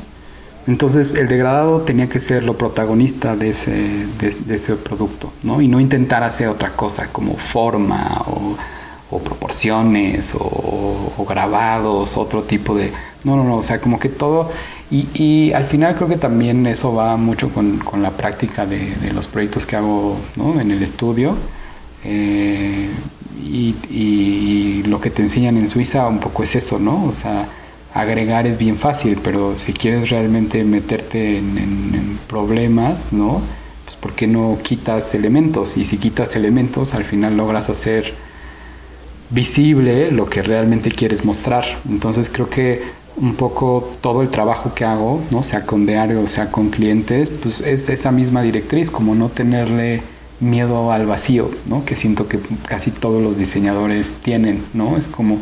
[0.66, 5.60] Entonces el degradado tenía que ser lo protagonista de ese, de, ese producto, ¿no?
[5.60, 8.56] Y no intentar hacer otra cosa como forma o,
[9.22, 12.90] proporciones o, o grabados, otro tipo de
[13.24, 14.50] no, no, no, o sea, como que todo,
[14.90, 18.94] y, y al final creo que también eso va mucho con, con la práctica de,
[19.14, 20.60] los proyectos que hago ¿no?
[20.60, 21.34] en el estudio.
[22.04, 22.90] Eh,
[23.42, 27.06] y, lo que te enseñan en Suiza un poco es eso, ¿no?
[27.06, 27.48] O sea,
[27.94, 33.40] agregar es bien fácil, pero si quieres realmente meterte en, en, en problemas, ¿no?
[33.84, 35.78] Pues ¿por qué no quitas elementos?
[35.78, 38.12] Y si quitas elementos, al final logras hacer
[39.30, 41.64] visible lo que realmente quieres mostrar.
[41.88, 42.82] Entonces creo que
[43.16, 45.44] un poco todo el trabajo que hago, ¿no?
[45.44, 50.02] sea con diario, sea con clientes, pues es esa misma directriz, como no tenerle
[50.40, 51.84] miedo al vacío, ¿no?
[51.84, 54.96] que siento que casi todos los diseñadores tienen, ¿no?
[54.96, 55.38] Es como,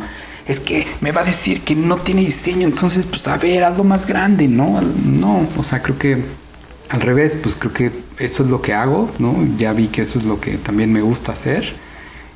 [0.47, 3.83] es que me va a decir que no tiene diseño, entonces pues a ver, algo
[3.83, 4.79] más grande, ¿no?
[5.05, 6.17] No, o sea, creo que
[6.89, 9.35] al revés, pues creo que eso es lo que hago, ¿no?
[9.57, 11.73] Ya vi que eso es lo que también me gusta hacer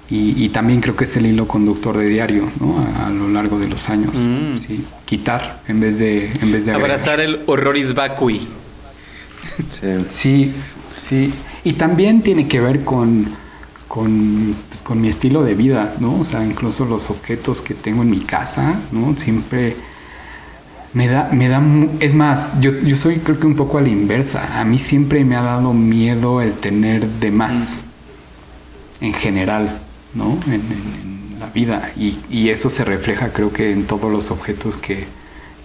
[0.08, 2.86] y, también creo que es el hilo conductor de diario, ¿no?
[3.04, 4.13] A, lo largo de los años.
[4.13, 4.58] Mm.
[4.58, 4.86] ¿sí?
[5.04, 8.48] Quitar en vez de, en vez de Abrazar el horroris vacui.
[9.80, 10.06] Sí.
[10.10, 10.54] sí,
[10.98, 11.34] sí.
[11.63, 13.26] Y también tiene que ver con,
[13.88, 16.20] con, pues, con, mi estilo de vida, ¿no?
[16.20, 19.15] O sea, incluso los objetos que tengo en mi casa, ¿no?
[19.18, 19.76] Siempre
[20.94, 21.63] me da, me da,
[22.00, 24.60] es más, yo, yo soy creo que un poco a la inversa.
[24.60, 27.82] A mí siempre me ha dado miedo el tener de más.
[29.02, 29.82] en general,
[30.15, 30.38] ¿no?
[30.47, 30.62] En, en-
[31.36, 31.91] en la vida.
[31.97, 35.06] Y, y eso se refleja creo que en todos los objetos que,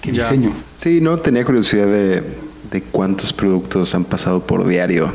[0.02, 0.52] que diseño.
[0.76, 2.22] Sí, no, tenía curiosidad de,
[2.70, 5.12] de cuántos productos han pasado por diario.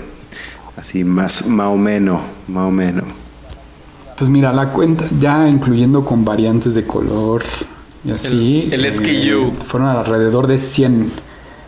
[0.77, 3.05] Así, más, más o menos, más o menos.
[4.17, 7.43] Pues mira, la cuenta, ya incluyendo con variantes de color
[8.05, 8.69] y así.
[8.71, 9.51] El- el SKU.
[9.67, 11.11] Fueron alrededor de 100.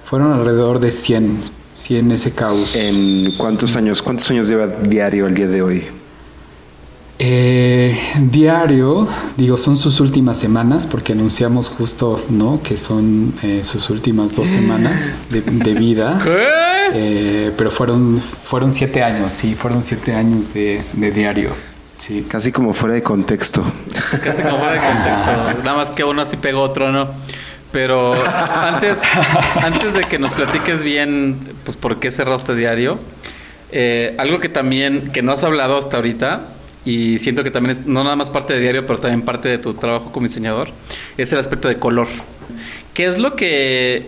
[0.06, 1.58] Fueron alrededor de 100.
[1.76, 2.76] 100 SKUs.
[2.76, 5.84] ¿En cuántos años, cuántos años lleva diario el día de hoy?
[7.20, 12.62] Eh, diario, digo, son sus últimas semanas, porque anunciamos justo, ¿no?
[12.62, 16.20] Que son eh, sus últimas dos semanas de, de vida.
[16.24, 16.68] ¿Qué?
[16.94, 21.50] Eh, pero fueron, fueron siete años, sí, fueron siete años de, de diario.
[21.98, 22.26] Sí.
[22.30, 23.64] Casi como fuera de contexto.
[24.24, 25.64] Casi como fuera de contexto.
[25.64, 27.10] Nada más que uno así pegó otro, ¿no?
[27.72, 28.14] Pero
[28.64, 29.02] antes,
[29.62, 32.98] antes de que nos platiques bien, pues por qué cerraste diario,
[33.72, 36.48] eh, algo que también, que no has hablado hasta ahorita,
[36.88, 39.58] y siento que también es no nada más parte de diario, pero también parte de
[39.58, 40.70] tu trabajo como diseñador,
[41.18, 42.08] es el aspecto de color.
[42.94, 44.08] ¿Qué es lo que,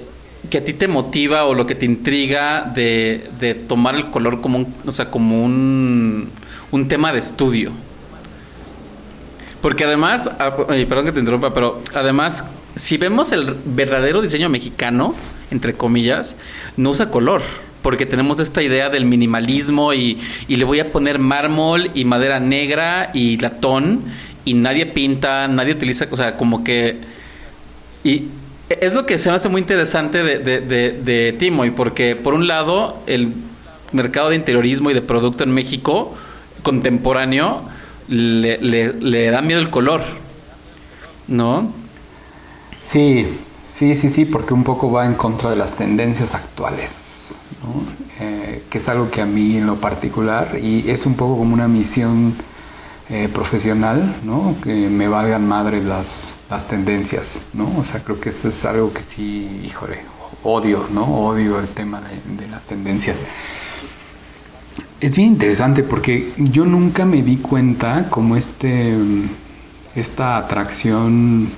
[0.50, 4.40] que a ti te motiva o lo que te intriga de, de tomar el color
[4.40, 6.30] como un, o sea, como un,
[6.72, 7.74] un tema de estudio?
[9.62, 15.14] Porque además, ah, perdón que te interrumpa, pero además, si vemos el verdadero diseño mexicano,
[15.52, 16.38] entre comillas,
[16.78, 17.42] no usa color.
[17.82, 22.40] Porque tenemos esta idea del minimalismo y, y le voy a poner mármol y madera
[22.40, 24.02] negra y latón
[24.46, 26.98] y nadie pinta, nadie utiliza, o sea, como que...
[28.04, 28.26] Y
[28.70, 32.34] es lo que se me hace muy interesante de, de, de, de Timoy, porque por
[32.34, 33.34] un lado, el
[33.92, 36.14] mercado de interiorismo y de producto en México
[36.64, 37.62] contemporáneo
[38.08, 40.04] le, le- le da miedo el color,
[41.28, 41.74] ¿no?
[42.80, 43.28] Sí,
[43.64, 47.09] sí, sí, sí, porque un poco va en contra de las tendencias actuales,
[47.70, 47.84] ¿no?
[48.20, 51.54] Eh, que es algo que a mí en lo particular, y es un poco como
[51.54, 52.34] una misión
[53.10, 54.56] eh, profesional, ¿no?
[54.64, 57.72] Que me valgan madres las, las tendencias, ¿no?
[57.78, 60.00] O sea, creo que eso es algo que sí, híjole,
[60.44, 61.06] odio, ¿no?
[61.06, 63.18] Odio el tema de, las tendencias.
[65.02, 68.96] Es bien interesante porque yo nunca me di cuenta como este,
[69.96, 71.50] esta atracción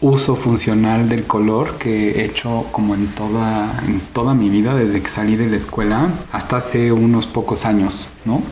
[0.00, 5.02] uso funcional del color que he hecho como en toda, en toda mi vida desde
[5.02, 8.42] que salí de la escuela hasta hace unos pocos años, ¿no?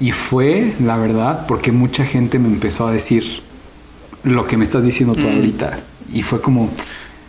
[0.00, 3.42] Y fue, la verdad, porque mucha gente me empezó a decir
[4.24, 5.78] lo que me estás diciendo tú ahorita.
[6.12, 6.70] Y fue como,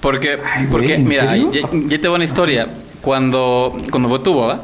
[0.01, 2.67] Porque, Ay, porque ¿en mira, ya, ya te voy a una historia.
[3.01, 4.63] Cuando, cuando fue tu boda,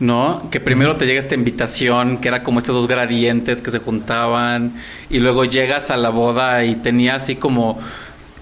[0.00, 0.48] ¿no?
[0.50, 4.72] Que primero te llega esta invitación, que era como estos dos gradientes que se juntaban,
[5.10, 7.78] y luego llegas a la boda y tenía así como,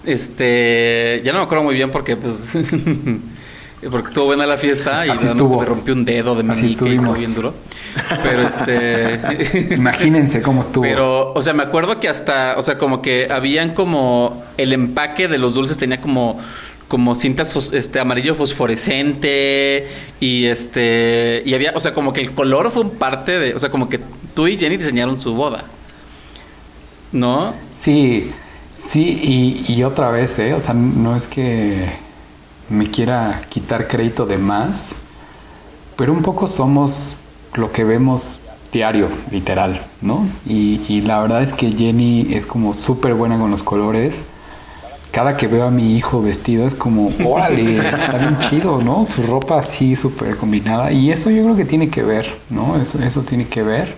[0.05, 2.57] este, ya no me acuerdo muy bien porque, pues,
[3.91, 7.19] porque estuvo buena la fiesta y me rompí un dedo de estuvo estuvimos.
[7.19, 7.55] bien duro.
[8.23, 9.75] Pero este...
[9.75, 10.83] imagínense cómo estuvo.
[10.83, 15.27] Pero, o sea, me acuerdo que hasta, o sea, como que habían como el empaque
[15.27, 16.41] de los dulces tenía como
[16.89, 19.87] como cintas este amarillo fosforescente
[20.21, 23.59] y este y había, o sea, como que el color fue un parte de, o
[23.59, 24.01] sea, como que
[24.35, 25.65] tú y Jenny diseñaron su boda.
[27.13, 27.55] ¿No?
[27.73, 28.31] Sí,
[28.73, 30.53] sí, y, y otra vez, ¿eh?
[30.53, 31.87] O sea, no es que
[32.69, 34.97] me quiera quitar crédito de más,
[35.97, 37.17] pero un poco somos
[37.55, 38.41] lo que vemos
[38.73, 40.27] diario, literal, ¿no?
[40.47, 44.21] Y, y la verdad es que Jenny es como súper buena con los colores.
[45.13, 49.05] Cada que veo a mi hijo vestido es como, órale, está bien chido, ¿no?
[49.07, 50.93] Su ropa así súper combinada.
[50.93, 52.81] Y eso yo creo que tiene que ver, ¿no?
[52.81, 53.95] Eso, eso tiene que ver.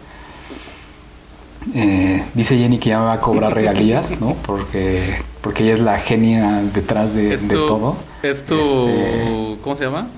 [1.75, 4.35] Eh, dice Jenny que ya me va a cobrar regalías, ¿no?
[4.47, 7.97] Porque, porque ella es la genia detrás de, Es de tu, todo.
[8.23, 10.09] es tu Este, ¿cómo se llama?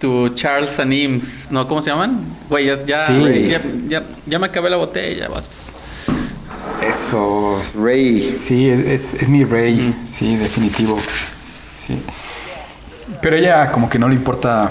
[0.00, 1.68] Tu Charles and Eames, ¿no?
[1.68, 2.20] ¿Cómo se llaman?
[2.48, 3.48] Güey, ya, ya, Sí.
[3.48, 5.72] ya, ya, ya me acabé la botella, vatos.
[6.82, 7.62] Eso.
[7.74, 8.34] Ray.
[8.34, 9.94] Sí, es, es mi rey.
[10.06, 10.98] Sí, definitivo.
[11.86, 12.00] Sí.
[13.20, 14.70] Pero ella como que no le importa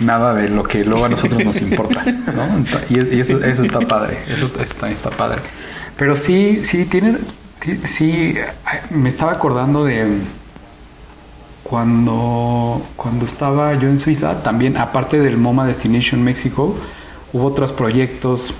[0.00, 2.46] nada de lo que luego a nosotros nos importa, ¿no?
[2.88, 4.18] Y, y eso, eso está padre.
[4.28, 5.40] Eso está, está padre.
[5.96, 7.18] Pero sí, sí, tiene...
[7.84, 8.34] sí-
[8.90, 10.06] me estaba acordando de
[11.62, 16.74] cuando, cuando estaba yo en Suiza, también aparte del MoMA Destination México,
[17.32, 18.54] hubo otros proyectos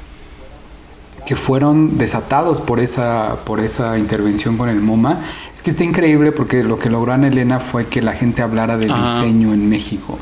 [1.30, 5.20] que fueron desatados por esa, por esa intervención con el MoMA.
[5.54, 8.76] Es que está increíble porque lo que logró Ana Elena fue que la gente hablara
[8.76, 9.20] de Ajá.
[9.22, 10.18] diseño en México.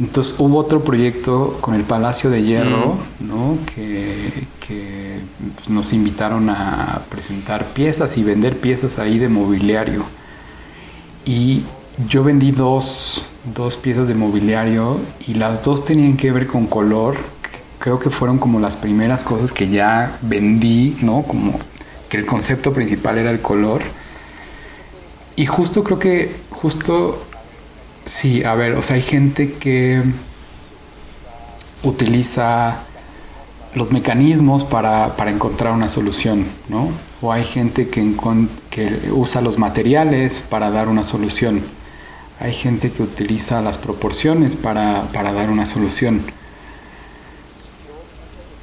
[0.00, 3.58] Entonces hubo otro proyecto con el Palacio de Hierro, ¿no?
[3.66, 5.20] que, que
[5.56, 10.06] pues, nos invitaron a presentar piezas y vender piezas ahí de mobiliario.
[11.26, 11.64] Y
[12.08, 17.18] yo vendí dos, dos piezas de mobiliario y las dos tenían que ver con color
[17.80, 21.22] creo que fueron como las primeras cosas que ya vendí, ¿no?
[21.22, 21.58] Como
[22.08, 23.82] que el concepto principal era el color.
[25.34, 27.24] Y justo creo que, justo,
[28.04, 30.02] sí, a ver, o sea, hay gente que
[31.82, 32.82] utiliza
[33.74, 36.88] los mecanismos para, para encontrar una solución, ¿no?
[37.22, 38.14] O hay gente que,
[38.68, 41.62] que usa los materiales para dar una solución.
[42.40, 46.22] Hay gente que utiliza las proporciones para, para dar una solución.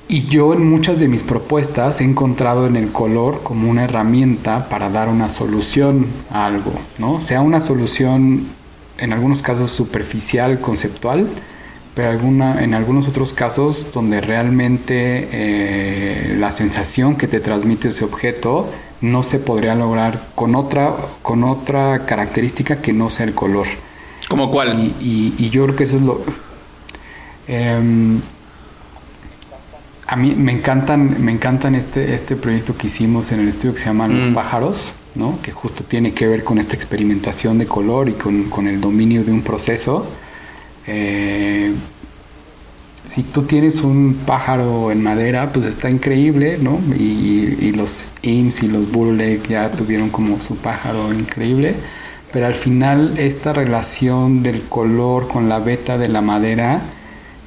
[0.09, 4.69] Y yo en muchas de mis propuestas he encontrado en el color como una herramienta
[4.69, 7.19] para dar una solución a algo, ¿no?
[7.19, 8.47] Sea una solución
[8.97, 11.27] en algunos casos superficial, conceptual,
[11.93, 18.05] pero alguna, en algunos otros casos donde realmente eh, la sensación que te transmite ese
[18.05, 18.69] objeto
[19.01, 23.67] no se podría lograr con otra, con otra característica que no sea el color.
[24.29, 24.79] ¿Como cuál?
[24.79, 26.21] Y, y- y yo creo que eso es lo...
[27.47, 28.21] em,
[30.07, 33.79] a mí me encantan, me encantan este, este proyecto que hicimos en el estudio que
[33.81, 34.33] se llama Los Mm.
[34.33, 35.39] pájaros, ¿no?
[35.41, 39.23] que justo tiene que ver con esta experimentación de color y con, con el dominio
[39.23, 40.07] de un proceso.
[40.87, 41.73] Eh,
[43.07, 46.79] si tú tienes un pájaro en madera, pues está increíble, ¿no?
[46.97, 51.75] Y, y los IMSS y los Burlek ya tuvieron como su pájaro increíble.
[52.33, 56.81] Pero al final esta relación del color con la beta de la madera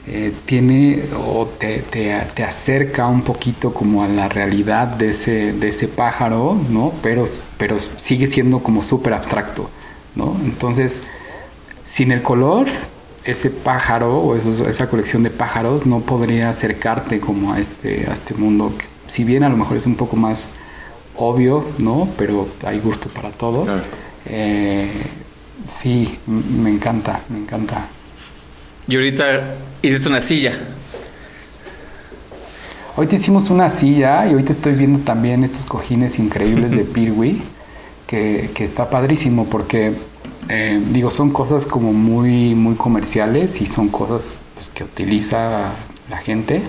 [0.06, 5.52] eh, tiene o te, te- te acerca un poquito como a la realidad de ese,
[5.52, 6.92] de ese pájaro, ¿no?
[7.02, 7.24] Pero,
[7.58, 9.68] pero sigue siendo como súper abstracto,
[10.16, 10.36] ¿no?
[10.44, 11.02] Entonces,
[11.82, 12.66] sin el color,
[13.24, 18.12] ese pájaro o esos- esa colección de pájaros no podría acercarte como a este, a
[18.14, 18.72] este mundo.
[18.78, 20.52] que Si bien a lo mejor es un poco más
[21.16, 22.08] obvio, ¿no?
[22.16, 23.66] Pero hay gusto para todos.
[23.66, 23.82] Claro.
[24.26, 24.88] Eh,
[25.68, 27.88] sí, me encanta, me encanta.
[28.90, 30.53] Y ahorita hiciste una silla.
[32.96, 36.83] Hoy te hicimos una silla y hoy te estoy viendo también estos cojines increíbles de
[36.94, 37.40] Pirwi,
[38.09, 39.92] que, que está padrísimo porque,
[40.48, 45.70] eh, digo, son cosas como muy, muy comerciales y son cosas pues, que utiliza
[46.11, 46.61] la gente.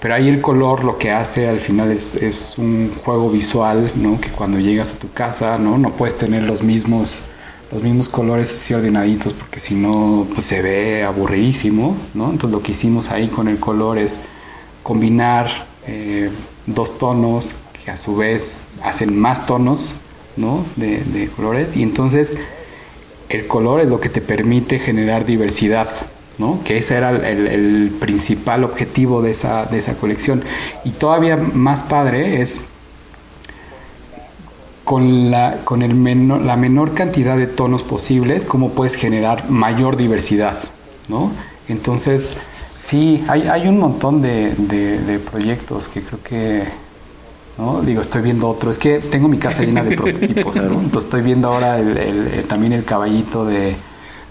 [0.00, 4.20] Pero ahí el color lo que hace al final es, es un juego visual, ¿no?
[4.20, 5.78] Que cuando llegas a tu casa, ¿no?
[5.78, 7.24] No puedes tener los mismos,
[7.72, 12.24] los mismos colores así ordenaditos porque si no, pues se ve aburridísimo, ¿no?
[12.30, 14.18] Entonces lo que hicimos ahí con el color es
[14.82, 15.48] combinar
[15.86, 16.30] eh,
[16.66, 17.50] dos tonos
[17.84, 19.94] que a su vez hacen más tonos,
[20.36, 20.64] ¿no?
[20.76, 22.36] De, colores y entonces
[23.28, 25.88] el color es lo que te permite generar diversidad,
[26.38, 26.60] ¿no?
[26.64, 30.42] Que ese era el, el- el principal objetivo de esa, de esa colección.
[30.84, 32.62] Y todavía más padre es
[34.90, 39.96] con, la, con el menor- la menor cantidad de tonos posibles, cómo puedes generar mayor
[39.96, 40.58] diversidad,
[41.06, 41.30] ¿no?
[41.68, 42.36] Entonces,
[42.76, 46.64] sí, hay, hay un montón de, de- de proyectos que creo que,
[47.56, 47.82] ¿no?
[47.82, 48.68] Digo, estoy viendo otro.
[48.72, 50.80] Es que tengo mi casa llena de prototipos, ¿no?
[50.86, 53.76] Entonces estoy viendo ahora el- el- el- también el caballito de,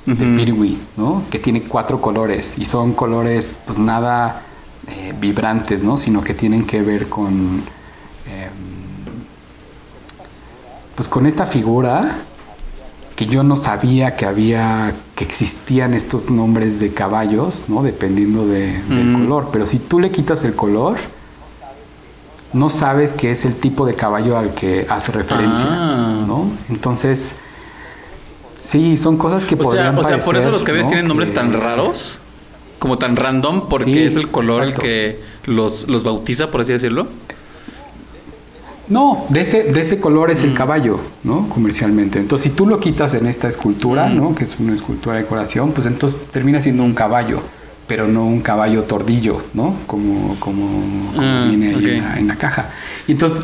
[0.06, 0.36] de Ujú.
[0.36, 1.24] Pirwi, ¿no?
[1.32, 4.42] Que tiene cuatro colores y son colores, pues nada
[4.88, 5.98] eh, vibrantes, ¿no?
[5.98, 7.62] Sino que tienen que ver con,
[8.28, 8.69] em,
[11.00, 12.18] pues con esta figura
[13.16, 17.84] que yo no sabía que había, que existían estos nombres de caballos, ¿no?
[17.84, 19.14] Dependiendo de- del Mm.
[19.14, 19.48] color.
[19.54, 20.98] Pero si tú le quitas el color,
[22.52, 26.26] no sabes que es el tipo de caballo al que hace referencia, Ah.
[26.28, 26.50] ¿no?
[26.68, 27.36] Entonces,
[28.60, 30.90] sí, son cosas que O sea, podrían o sea, por eso los caballos ¿no?
[30.90, 32.20] tienen nombres Que- tan raros.
[32.78, 34.82] Como tan random, porque Sí, es el color exacto.
[34.86, 37.08] el que los, los bautiza, por así decirlo.
[38.90, 40.32] No, de ese, de ese color Mm.
[40.32, 41.48] es el caballo, ¿no?
[41.50, 42.20] Comercialmente.
[42.20, 44.18] Entonces, si tú lo quitas en esta escultura, Mm.
[44.18, 44.36] ¿no?
[44.36, 47.40] Que es una escultura de decoración, pues entonces termina siendo un caballo,
[47.88, 49.76] pero no un caballo tordillo, ¿no?
[49.88, 50.68] Como, como,
[51.16, 52.70] como Ah, viene ahí en, la, en la caja.
[53.08, 53.42] Y entonces,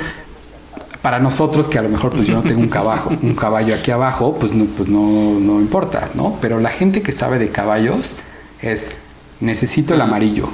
[1.02, 3.92] para nosotros, que a lo mejor pues yo no tengo un caballo, un caballo aquí
[3.92, 6.38] abajo, pues no, pues no, no importa, ¿no?
[6.42, 8.18] Pero la gente que sabe de caballos
[8.62, 8.92] es,
[9.40, 10.50] necesito el amarillo.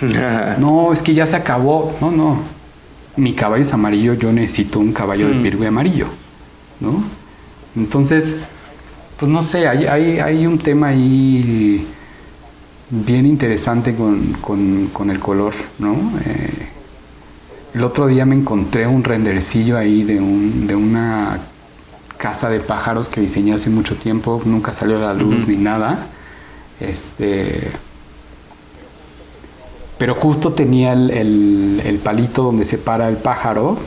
[0.60, 1.92] No, es que ya se acabó.
[2.00, 2.40] No, no.
[3.16, 6.06] Mi caballo es amarillo, yo necesito un caballo de pirgüe amarillo.
[6.80, 7.02] ¿No?
[7.74, 8.36] Entonces,
[9.18, 11.84] pues no sé, hay, hay, hay un tema ahí
[12.90, 15.94] bien interesante con, con- con el color, ¿no?
[16.24, 16.68] Eh,
[17.74, 21.38] el otro día me encontré un rendercillo ahí de, un, de una
[22.16, 26.06] casa de pájaros que diseñé hace mucho tiempo, nunca salió a la luz ni nada.
[26.80, 27.70] Este,
[29.98, 33.78] pero justo tenía el, el- el palito donde se para el pájaro,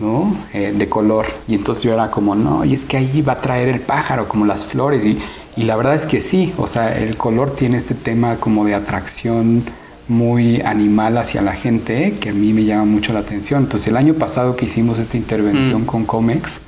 [0.00, 0.34] ¿no?
[0.54, 1.26] Eh, de color.
[1.46, 4.28] Y entonces yo era como, no, y es que ahí va a traer el pájaro,
[4.28, 5.04] como las flores.
[5.04, 5.18] Y,
[5.56, 8.74] y la verdad es que sí, o sea, el color tiene este tema como de
[8.74, 9.64] atracción
[10.06, 13.64] muy animal hacia la gente que a mí me llama mucho la atención.
[13.64, 15.86] Entonces el año pasado que hicimos esta intervención Mm.
[15.86, 16.60] con Comex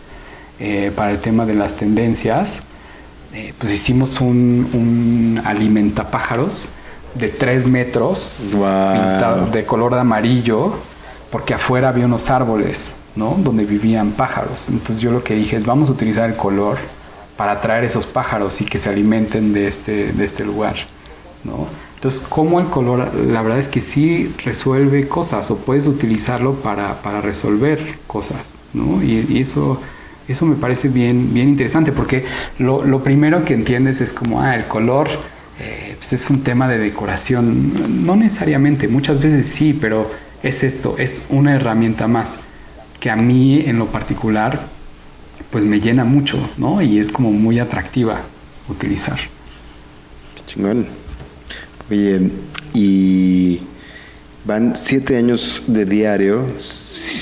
[0.59, 2.59] eh, para el tema de las tendencias,
[3.33, 6.69] eh, pues hicimos un, un alimentapájaros
[7.15, 10.75] de 3 metros pintado de color amarillo
[11.31, 13.37] porque afuera había unos árboles, ¿no?
[13.39, 14.69] Donde vivían pájaros.
[14.69, 16.79] Entonces yo lo que dije es vamos a utilizar el color
[17.37, 20.75] para atraer esos pájaros y que se alimenten de este, de este lugar,
[21.45, 21.67] ¿no?
[21.95, 27.03] Entonces, como el color, la verdad es que sí resuelve cosas o puedes utilizarlo para,
[27.03, 29.03] para resolver cosas, ¿no?
[29.03, 29.79] Y, y eso,
[30.27, 32.25] eso me parece bien, bien interesante porque
[32.59, 35.09] lo, lo primero que entiendes es como, ah, el color
[35.61, 38.05] eh, pues es un tema de decoración.
[38.07, 40.11] No necesariamente, muchas veces sí, pero
[40.43, 42.41] es esto, es una herramienta más
[42.99, 44.61] que a mí en lo particular
[45.51, 46.81] pues me llena mucho, ¿no?
[46.81, 48.21] Y es como muy atractiva
[48.69, 49.19] utilizar.
[50.47, 50.87] Chingón.
[51.91, 52.31] Oye,
[52.73, 53.61] y
[54.45, 56.47] van siete años de diario,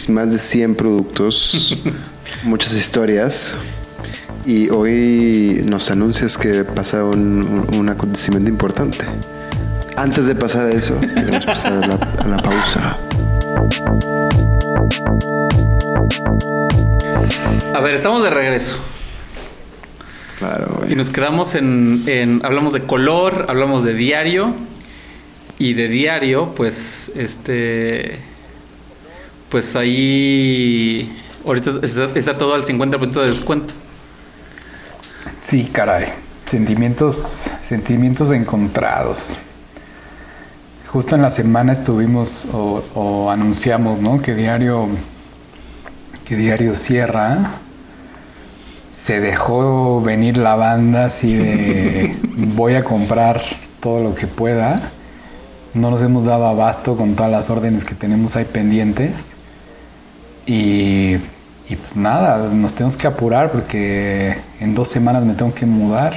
[0.09, 1.79] más de 100 productos,
[2.45, 3.57] muchas historias.
[4.49, 9.05] Y hoy nos anuncias que pasa un, un- un acontecimiento importante.
[9.95, 12.97] Antes de pasar a eso, queremos pasar a la, a la pausa.
[17.75, 18.79] A ver, estamos de regreso.
[20.39, 20.95] Claro, Y güey.
[20.97, 24.55] nos quedamos en, en- Hablamos de color, hablamos de diario.
[25.59, 28.19] Y de diario, pues, este.
[29.51, 31.15] Pues ahí.
[31.45, 33.75] Ahorita está, está todo al 50% de descuento.
[35.41, 36.07] Sí, caray.
[36.47, 39.39] Sentimientos, sentimientos encontrados.
[40.87, 44.23] Justo en la semana estuvimos o, o anunciamos, ¿no?
[44.23, 44.89] Que diario,
[46.25, 47.61] que diario cierra.
[48.91, 53.43] Se dejó venir la banda así de voy a comprar
[53.81, 54.91] todo lo que pueda.
[55.75, 59.35] No nos hemos dado abasto con todas las órdenes que tenemos ahí pendientes.
[60.47, 61.17] Y,
[61.69, 66.15] y pues nada, nos tenemos que apurar porque en dos semanas me tengo que mudar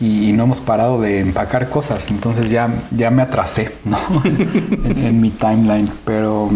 [0.00, 2.08] y, no hemos parado de empacar cosas.
[2.10, 3.98] Entonces ya, ya me atrasé, ¿no?
[4.24, 5.90] en, mi timeline.
[6.04, 6.48] Pero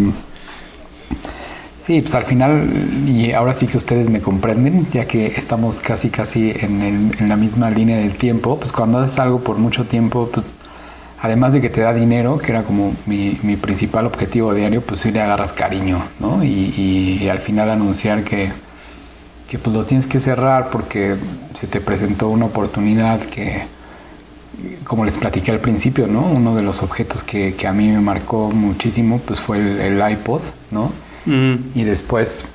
[1.77, 2.69] sí, pues al final,
[3.07, 7.27] y ahora sí que ustedes me comprenden, ya que estamos casi casi en, el- en
[7.29, 10.45] la misma línea del tiempo, pues cuando haces algo por mucho tiempo, pues
[11.23, 14.99] además de que te da dinero, que era como mi, mi principal objetivo diario, pues
[15.01, 16.43] sí le agarras cariño, ¿no?
[16.43, 16.47] Y,
[16.77, 18.51] y- y al final anunciar que,
[19.49, 21.15] que pues lo tienes que cerrar porque
[21.55, 23.63] se te presentó una oportunidad que,
[24.83, 26.21] como les platiqué al principio, ¿no?
[26.25, 30.11] Uno de los objetos que, que a mí me marcó muchísimo, pues fue el, el
[30.11, 30.91] iPod, ¿no?
[31.73, 32.45] Y después...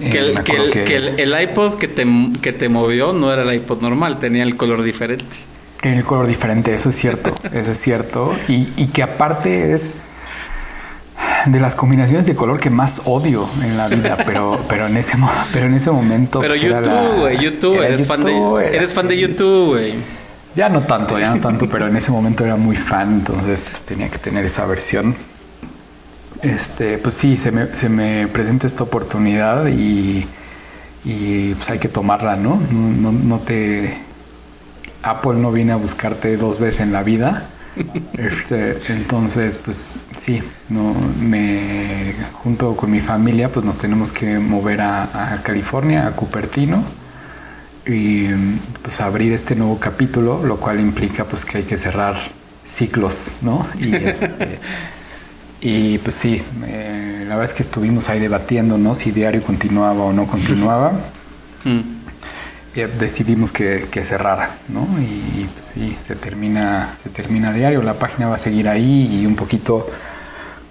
[0.00, 2.04] eh, que el, que el iPod que te,
[2.42, 5.24] que te movió no era el iPod normal, tenía el color diferente.
[5.86, 8.34] Tiene el color diferente, eso es cierto, eso es cierto.
[8.48, 9.98] Y, y que aparte es
[11.46, 15.16] de las combinaciones de color que más odio en la vida, pero, pero, en, ese,
[15.52, 16.40] pero en ese momento...
[16.40, 19.94] Pero pues, YouTube, güey, YouTube, eres, fan de, era- eres fan de YouTube, güey.
[20.56, 23.84] Ya no tanto, ya no tanto, pero en ese momento era muy fan, entonces pues,
[23.84, 25.14] tenía que tener esa versión.
[26.42, 30.26] Este, pues sí, se me, se me presenta esta oportunidad y,
[31.04, 32.60] y pues hay que tomarla, ¿no?
[32.72, 34.04] No, no, no te...
[35.02, 37.48] Apple no viene a buscarte dos veces en la vida.
[38.16, 44.80] Este, entonces, pues sí, no, me, junto con mi familia, pues nos tenemos que mover
[44.80, 46.82] a, a California, a Cupertino
[47.86, 48.28] y
[48.82, 52.16] pues abrir este nuevo capítulo, lo cual implica pues que hay que cerrar
[52.66, 53.66] ciclos, ¿no?
[53.80, 54.58] Y, este,
[55.60, 58.94] y pues sí, eh, la verdad es que estuvimos ahí debatiendo, ¿no?
[58.94, 60.92] Si diario continuaba o no continuaba.
[61.64, 61.95] Mm.
[62.84, 64.86] Decidimos que, que cerrara, ¿no?
[65.00, 69.20] Y, y, pues sí, se termina, se termina diario, la página va a seguir ahí
[69.22, 69.86] y un poquito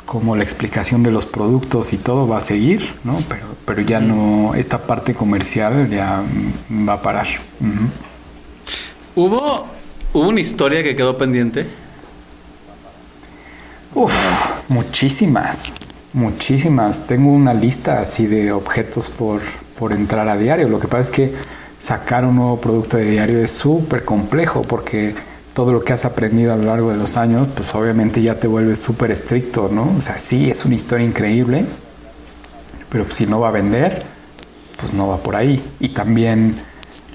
[0.05, 3.17] como la explicación de los productos y todo va a seguir, ¿no?
[3.27, 6.21] Pero, pero ya no, esta parte comercial ya
[6.87, 7.27] va a parar.
[9.15, 9.65] ¿Hubo,
[10.13, 11.65] ¿Hubo una historia que quedó pendiente?
[13.95, 14.13] Uf,
[14.67, 15.71] muchísimas,
[16.13, 17.07] muchísimas.
[17.07, 19.41] Tengo una lista así de objetos por,
[19.79, 20.69] por entrar a diario.
[20.69, 21.33] Lo que pasa es que
[21.79, 25.13] sacar un nuevo producto de diario es súper complejo porque
[25.53, 28.47] todo lo que has aprendido a lo largo de los años, pues obviamente ya te
[28.47, 29.93] vuelves súper estricto, ¿no?
[29.97, 31.65] O sea, sí, es una historia increíble,
[32.89, 34.03] pero si no va a vender,
[34.77, 35.63] pues no va por ahí.
[35.79, 36.57] Y también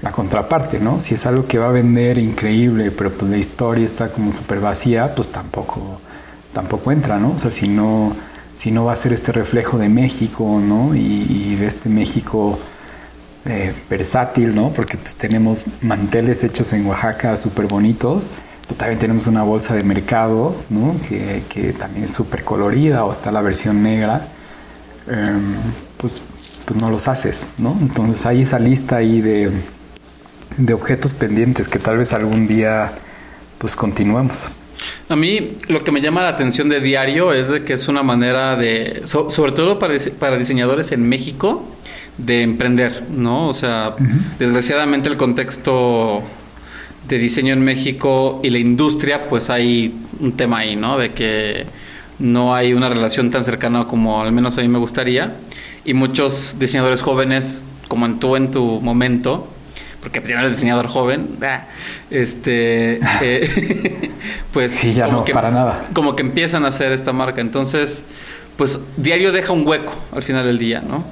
[0.01, 0.99] la contraparte, ¿no?
[0.99, 4.59] Si es algo que va a vender increíble, pero pues la historia está como súper
[4.59, 6.01] vacía, pues tampoco,
[6.51, 7.33] tampoco entra, ¿no?
[7.33, 8.13] O sea, si no,
[8.55, 10.95] si no va a ser este reflejo de México, ¿no?
[10.95, 12.57] Y de este México
[13.45, 14.69] eh, versátil, ¿no?
[14.71, 18.29] Porque pues tenemos manteles hechos en Oaxaca súper bonitos.
[18.77, 20.95] También tenemos una bolsa de mercado, ¿no?
[21.07, 24.27] Que, que también es súper colorida o está la versión negra.
[25.07, 25.55] Em,
[25.97, 26.21] pues,
[26.65, 27.75] pues no los haces, ¿no?
[27.81, 29.51] Entonces hay esa lista ahí de,
[30.57, 32.93] de objetos pendientes que tal vez algún día
[33.57, 34.49] pues continuemos.
[35.09, 38.55] A mí lo que me llama la atención de diario es que es una manera
[38.55, 41.63] de, so- sobre todo para, para diseñadores en México,
[42.25, 43.47] de emprender, ¿no?
[43.47, 43.95] O sea,
[44.39, 46.23] desgraciadamente el contexto
[47.07, 50.97] de diseño en México y la industria, pues hay un tema ahí, ¿no?
[50.97, 51.65] De que
[52.19, 55.35] no hay una relación tan cercana como al menos a mí me gustaría.
[55.83, 59.47] Y muchos diseñadores jóvenes, como en tú en tu momento,
[60.01, 61.65] porque pues ya no eres diseñador joven, ah,
[62.11, 64.11] este, eh,
[64.53, 65.85] pues Sí, ya no, para nada.
[65.93, 67.41] como que empiezan a hacer esta marca.
[67.41, 68.03] Entonces,
[68.57, 71.03] pues Diario deja un hueco al final del día, ¿no?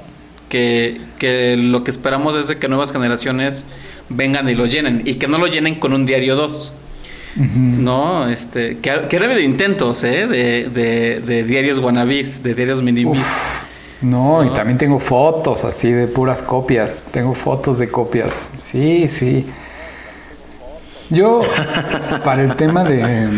[0.50, 3.64] Que, que lo que esperamos es de que nuevas generaciones
[4.10, 6.74] vengan y lo llenen y que no lo llenen con un Diario 2.
[7.36, 10.26] No, este, que, que habido intentos, ¿eh?
[10.26, 13.06] De, de, de diarios wannabis, de diarios mini
[14.02, 17.08] No, y también tengo fotos así de puras copias.
[17.12, 18.44] Tengo fotos de copias.
[18.56, 19.46] Sí, sí.
[21.10, 21.42] Yo,
[22.24, 23.28] para el tema de,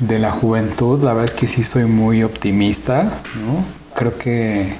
[0.00, 3.64] de la juventud, la verdad es que sí soy muy optimista, ¿no?
[3.94, 4.74] Creo que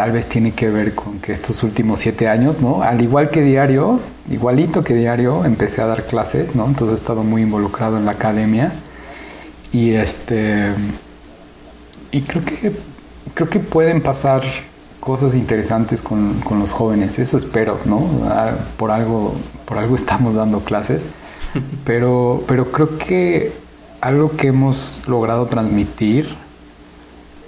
[0.00, 2.82] tal vez tiene que ver con que estos últimos siete años, ¿no?
[2.82, 6.64] Al igual que diario, igualito que diario, empecé a dar clases, ¿no?
[6.64, 8.72] Entonces he estado muy involucrado en la academia.
[9.72, 10.70] Y este.
[12.12, 12.72] Y creo que
[13.34, 14.40] creo que pueden pasar
[15.00, 18.02] cosas interesantes con, con los jóvenes, eso espero, ¿no?
[18.24, 19.34] Ah, Por algo,
[19.66, 21.04] por algo estamos dando clases.
[21.84, 23.52] Pero, pero creo que
[24.00, 26.28] algo que hemos logrado transmitir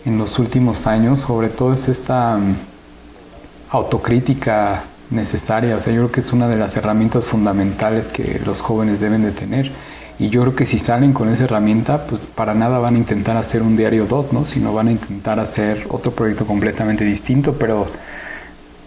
[0.05, 2.57] en los últimos años, sobre todo es esta mm,
[3.71, 5.77] autocrítica necesaria.
[5.77, 9.23] O sea, yo creo que es una de las herramientas fundamentales que los jóvenes deben
[9.23, 9.71] de tener.
[10.19, 13.37] Y yo creo que si salen con esa herramienta, pues para nada van a intentar
[13.37, 14.45] hacer un diario 2, ¿no?
[14.45, 17.87] Sino van a intentar hacer otro proyecto completamente distinto, pero,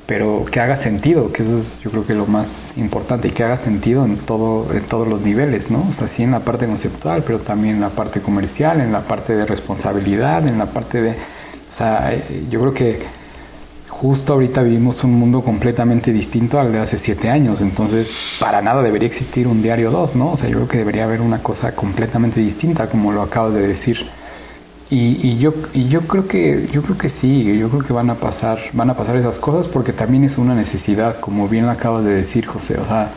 [0.05, 3.43] pero que haga sentido, que eso es yo creo que lo más importante, y que
[3.43, 5.85] haga sentido en, todo, en todos los niveles, ¿no?
[5.89, 9.01] O sea, sí en la parte conceptual, pero también en la parte comercial, en la
[9.01, 11.11] parte de responsabilidad, en la parte de...
[11.11, 12.99] O sea, eh, yo creo que
[13.89, 18.83] justo ahorita vivimos un mundo completamente distinto al de hace siete años, entonces para nada
[18.83, 20.33] debería existir un diario 2, ¿no?
[20.33, 23.65] O sea, yo creo que debería haber una cosa completamente distinta, como lo acabas de
[23.65, 24.05] decir.
[24.89, 28.11] Y, y yo y yo creo que yo creo que sí, yo creo que van
[28.11, 32.03] a pasar van a pasar esas cosas porque también es una necesidad, como bien acabas
[32.05, 32.77] de decir, José.
[32.79, 33.11] O sea,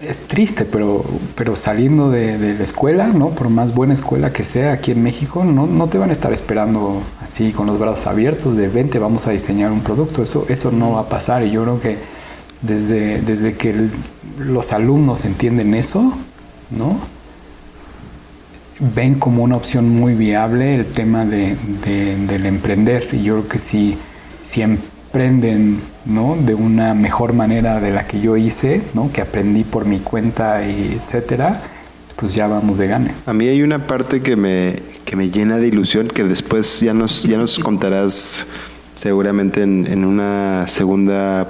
[0.00, 1.04] es triste, pero,
[1.34, 3.30] pero saliendo de, la escuela, ¿no?
[3.30, 6.32] Por más buena escuela que sea aquí en México, no, no te van a estar
[6.32, 10.22] esperando así con los brazos abiertos de vente, vamos a diseñar un producto.
[10.22, 11.44] Eso, eso no va a pasar.
[11.44, 11.98] Y yo creo que
[12.62, 13.88] desde, desde que
[14.38, 16.14] los alumnos entienden eso,
[16.70, 17.19] ¿no?
[18.80, 23.06] Ven como una opción muy viable el tema de, de- del emprender.
[23.12, 23.96] Y yo creo que si,
[24.42, 26.36] si emprenden ¿no?
[26.36, 29.12] de una mejor manera de la que yo hice, ¿no?
[29.12, 31.60] que aprendí por mi cuenta, y etcétera,
[32.16, 33.10] pues ya vamos de gane.
[33.26, 36.94] A mí hay una parte que me, que me llena de ilusión que después ya
[36.94, 38.46] nos, ya nos contarás
[38.94, 41.48] seguramente en, en una segunda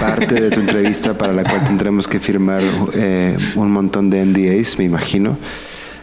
[0.00, 2.62] parte de tu entrevista para la cual tendremos que firmar
[2.94, 5.36] eh, un montón de NDAs, me imagino.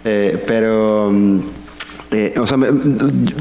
[0.05, 1.39] Eh, pero, mm,
[2.11, 2.69] eh, o sea, me-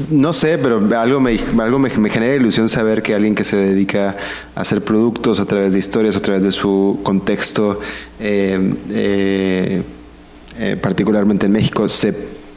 [0.09, 4.15] no sé, pero algo, me, algo me, genera ilusión saber que alguien que se dedica
[4.55, 7.79] a hacer productos a través de historias, a través de su contexto,
[8.19, 9.83] eh, eh,
[10.57, 12.13] eh, particularmente en México, se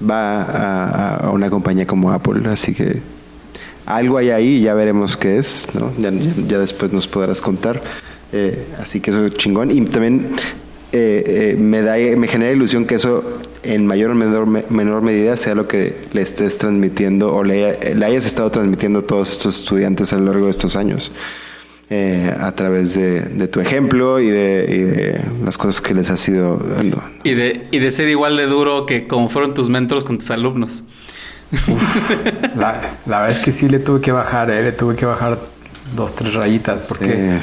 [0.08, 2.48] va a, una compañía como Apple.
[2.48, 3.00] Así que
[3.84, 5.92] algo hay ahí ya veremos qué es, ¿no?
[5.98, 7.82] Ya, después nos podrás contar.
[8.82, 9.70] Así que eso es chingón.
[9.70, 10.28] Y también
[10.92, 13.40] me, da, me genera ilusión que eso
[13.74, 17.94] en mayor o menor, me- menor medida sea lo que le estés transmitiendo o le,
[17.94, 21.12] le hayas estado transmitiendo a todos estos estudiantes a lo largo de estos años.
[21.88, 26.10] eh, a través de, de tu ejemplo y de, y de las cosas que les
[26.10, 27.00] has ido dando.
[27.22, 30.28] Y de, y de ser igual de duro que como fueron tus mentors con tus
[30.32, 30.82] alumnos.
[32.56, 34.62] La, la verdad es que sí le tuve que bajar, ¿eh?
[34.62, 35.38] le tuve que bajar
[35.94, 37.40] dos, tres rayitas, porque Sí,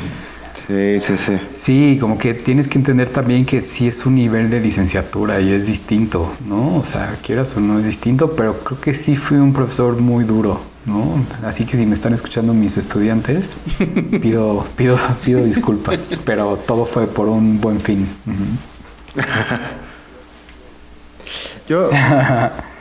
[0.67, 1.37] sí, sí.
[1.53, 1.97] sí.
[1.99, 5.67] como que tienes que entender también que sí es un nivel de licenciatura y es
[5.67, 6.77] distinto, ¿no?
[6.77, 10.23] O sea, quieras o no es distinto, pero creo que sí fui un profesor muy
[10.23, 11.25] duro, ¿no?
[11.45, 13.61] Así que si me están escuchando mis estudiantes,
[14.21, 18.07] pido, pido, pido disculpas, pero todo fue por un buen fin.
[21.67, 21.89] Yo,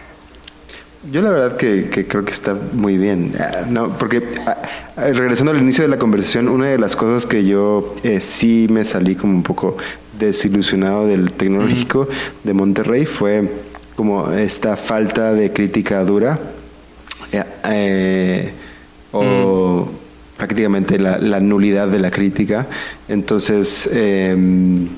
[1.11, 3.35] yo la verdad que, que creo que está muy bien.
[3.39, 4.57] Ah, No, porque ah,
[4.97, 8.85] regresando al inicio de la conversación, una de las cosas que yo eh, sí me
[8.85, 9.77] salí como un poco
[10.19, 12.09] desilusionado del tecnológico
[12.45, 13.51] de Monterrey fue
[13.97, 16.39] como esta falta de crítica dura
[17.33, 18.53] eh, eh,
[19.13, 19.89] o
[20.37, 22.67] prácticamente la, la nulidad de la crítica.
[23.09, 24.89] Entonces, em,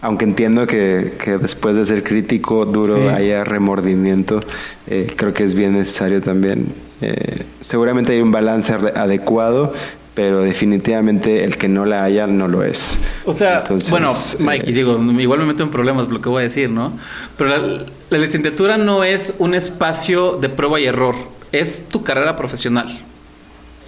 [0.00, 3.08] aunque entiendo que, que después de ser crítico duro Sí.
[3.08, 4.40] haya remordimiento,
[4.86, 6.66] eh, creo que es bien necesario también.
[7.00, 9.72] Eh, seguramente hay un balance adecuado,
[10.14, 13.00] pero definitivamente el que no la haya no lo es.
[13.24, 16.28] O sea, Entonces, bueno, eh, Mike, y digo, igual me meto en problemas lo que
[16.28, 16.92] voy a decir, ¿no?
[17.36, 21.14] Pero la, la licenciatura no es un espacio de prueba y error,
[21.52, 23.00] es tu carrera profesional.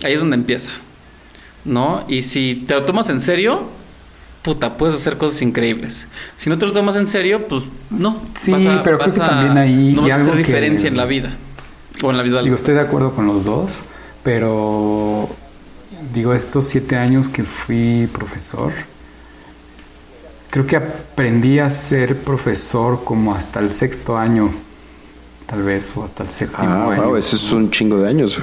[0.05, 0.71] Ahí es donde empieza,
[1.65, 2.05] ¿no?
[2.09, 3.63] Y si te lo tomas en serio,
[4.43, 6.07] puta, puedes hacer cosas increíbles.
[6.37, 8.21] Si no te lo tomas en serio, pues no.
[8.35, 10.89] Sí, pero creo vas que a- también ahí no vas a hacer algo que- diferencia
[10.89, 11.37] en la vida.
[12.03, 13.83] O en la vida de Digo, estoy de acuerdo con los dos,
[14.23, 15.29] pero
[16.15, 18.73] digo, estos siete años que fui profesor,
[20.51, 24.51] creo que aprendí a ser profesor como hasta el sexto año,
[25.51, 27.03] tal vez, o hasta el séptimo Ah, año.
[27.09, 28.39] wow, eso es un chingo de años.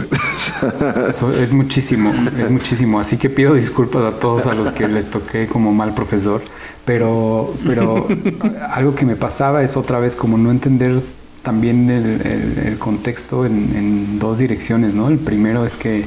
[1.09, 2.99] Eso es muchísimo, es muchísimo.
[2.99, 6.41] Así que pido disculpas a todos a los que les toqué como mal profesor.
[6.85, 8.07] Pero, pero
[8.71, 11.01] algo que me pasaba es otra vez como no entender
[11.43, 15.07] también el, el- el contexto en, en dos direcciones, ¿no?
[15.07, 16.05] El primero es que,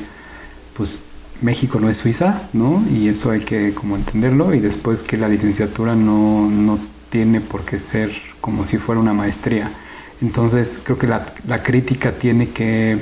[0.76, 0.98] pues,
[1.40, 2.82] México no es Suiza, ¿no?
[2.94, 4.52] Y eso hay que como entenderlo.
[4.54, 6.78] Y después que la licenciatura no, no
[7.08, 8.10] tiene por qué ser
[8.42, 9.70] como si fuera una maestría.
[10.20, 12.98] Entonces creo que la, la crítica tiene que,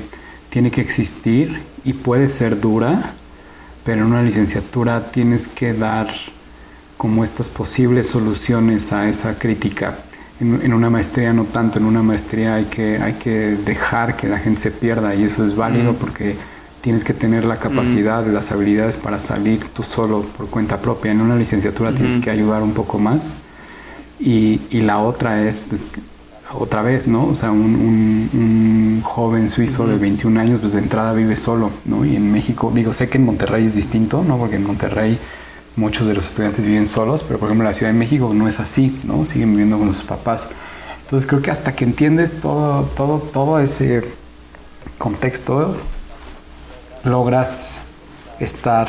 [0.51, 3.15] tiene que existir y puede ser dura,
[3.85, 6.09] pero en una licenciatura tienes que dar
[6.97, 9.99] como estas posibles soluciones a esa crítica.
[10.41, 14.29] En, en una maestría no tanto, en una maestría hay que, hay que dejar que
[14.29, 16.37] la gente se pierda y eso es válido porque
[16.81, 21.11] tienes que tener la capacidad, las habilidades para salir tú solo por cuenta propia.
[21.11, 23.37] En una licenciatura tienes que ayudar un poco más.
[24.21, 25.89] Y, y la otra es, pues,
[26.55, 27.27] otra vez, ¿no?
[27.27, 31.71] O sea, un, un- un joven suizo de 21 años, pues de entrada vive solo,
[31.85, 32.05] ¿no?
[32.05, 34.39] Y en México, digo, sé que en Monterrey es distinto, ¿no?
[34.39, 35.19] Porque en Monterrey
[35.77, 38.49] muchos de los estudiantes viven solos, pero por ejemplo en la Ciudad de México no
[38.49, 39.25] es así, ¿no?
[39.25, 40.49] Siguen viviendo con sus papás.
[41.05, 44.03] Entonces creo que hasta que entiendes todo, todo, todo ese
[44.99, 45.77] contexto,
[47.05, 47.79] logras
[48.41, 48.89] estar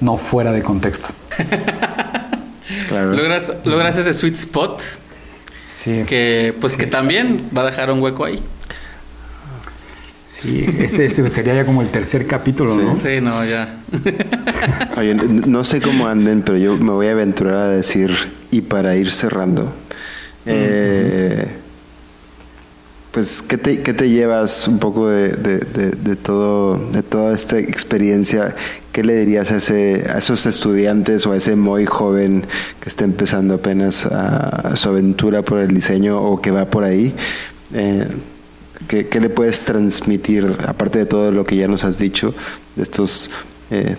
[0.00, 1.08] no fuera de contexto.
[2.88, 3.12] claro.
[3.12, 4.82] Logras, logras ese sweet spot
[5.78, 8.40] Sí, que pues que también va a dejar un hueco ahí.
[10.28, 12.96] sí, ese, ese sería ya como el tercer capítulo, ¿no?
[12.96, 13.76] Sí, no, ya.
[14.96, 18.10] Oye, no sé cómo anden, pero yo me voy a aventurar a decir,
[18.50, 19.72] y para ir cerrando,
[20.46, 21.46] eh,
[23.12, 27.34] pues, ¿qué te, qué te llevas un poco de, de- de- de todo, de toda
[27.34, 28.54] esta experiencia?
[28.96, 32.46] ¿Qué le dirías a, esos estudiantes o a ese muy joven
[32.80, 34.08] que está empezando apenas
[34.72, 37.14] su aventura por el diseño o que va por ahí?
[37.74, 38.08] Eh,
[38.88, 42.34] ¿qué, le puedes transmitir, aparte de todo lo que ya nos has dicho,
[42.74, 43.30] de estos...
[43.70, 43.96] eh,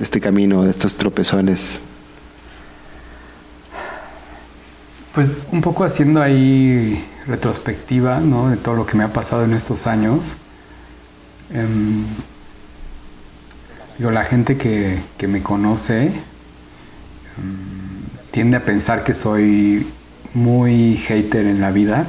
[0.00, 1.78] este camino, de estos tropezones.
[5.14, 8.48] Pues un poco haciendo ahí retrospectiva, ¿no?
[8.48, 10.36] De todo lo que me ha pasado en estos años.
[11.52, 12.06] Em,
[13.98, 16.12] digo, la gente que, que me conoce em,
[18.30, 19.86] tiende a pensar que soy
[20.34, 22.06] muy hater en la vida.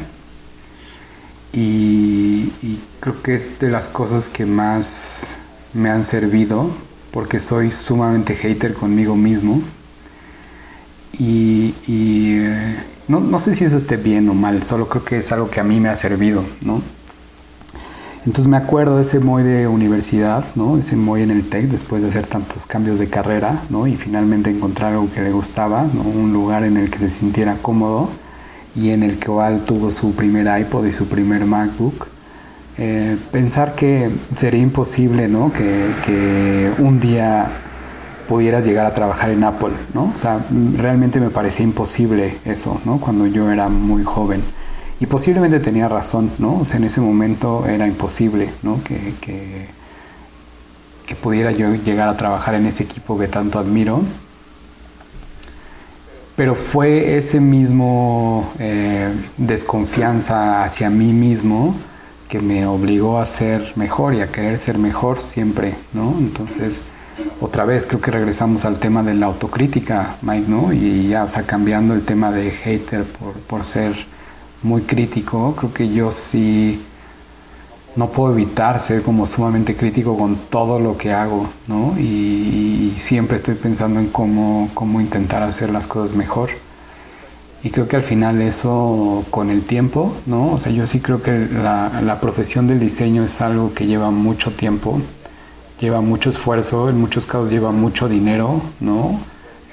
[1.53, 2.51] Y,
[2.99, 5.35] creo que es de las cosas que más
[5.73, 6.69] me han servido,
[7.11, 9.61] porque soy sumamente hater conmigo mismo.
[11.17, 12.75] Y, y, eh,
[13.07, 15.59] no, no sé si eso esté bien o mal, solo creo que es algo que
[15.59, 16.81] a mí me ha servido, ¿no?
[18.27, 20.77] Entonces me acuerdo de ese Moy de universidad, ¿no?
[20.77, 23.87] Ese Moy en el TEC después de hacer tantos cambios de carrera, ¿no?
[23.87, 26.01] Y finalmente encontrar algo que le gustaba, ¿no?
[26.01, 28.09] Un lugar en el que se sintiera cómodo
[28.75, 32.09] y en el que Oal tuvo su primer iPod y su primer MacBook.
[32.77, 35.53] Eh, pensar que sería imposible, ¿no?
[35.53, 37.47] Que, que un día
[38.27, 40.11] pudieras llegar a trabajar en Apple, ¿no?
[40.13, 42.99] O sea, realmente me parecía imposible eso, ¿no?
[42.99, 44.43] Cuando yo era muy joven.
[44.99, 46.59] Y posiblemente tenía razón, ¿no?
[46.59, 48.83] O sea, en ese momento era imposible, ¿no?
[48.83, 49.67] Que, que,
[51.21, 54.01] pudiera yo llegar a trabajar en ese equipo que tanto admiro.
[56.35, 61.75] Pero fue ese mismo eh, desconfianza hacia mí mismo
[62.29, 66.15] que me obligó a ser mejor y a querer ser mejor siempre, ¿no?
[66.19, 66.83] Entonces,
[67.41, 70.71] otra vez creo que regresamos al tema de la autocrítica, Mike, ¿no?
[70.71, 73.95] Y ya, o sea, cambiando el tema de hater por, por ser
[74.63, 76.81] muy crítico, creo que yo sí
[77.97, 81.95] no puedo evitar ser como sumamente crítico con todo lo que hago, ¿no?
[81.99, 86.49] Y, siempre estoy pensando en cómo, cómo intentar hacer las cosas mejor.
[87.63, 90.53] Y creo que al final eso con el tiempo, ¿no?
[90.53, 94.09] O sea, yo sí creo que la, la profesión del diseño es algo que lleva
[94.09, 94.99] mucho tiempo,
[95.79, 99.19] lleva mucho esfuerzo, en muchos casos lleva mucho dinero, ¿no?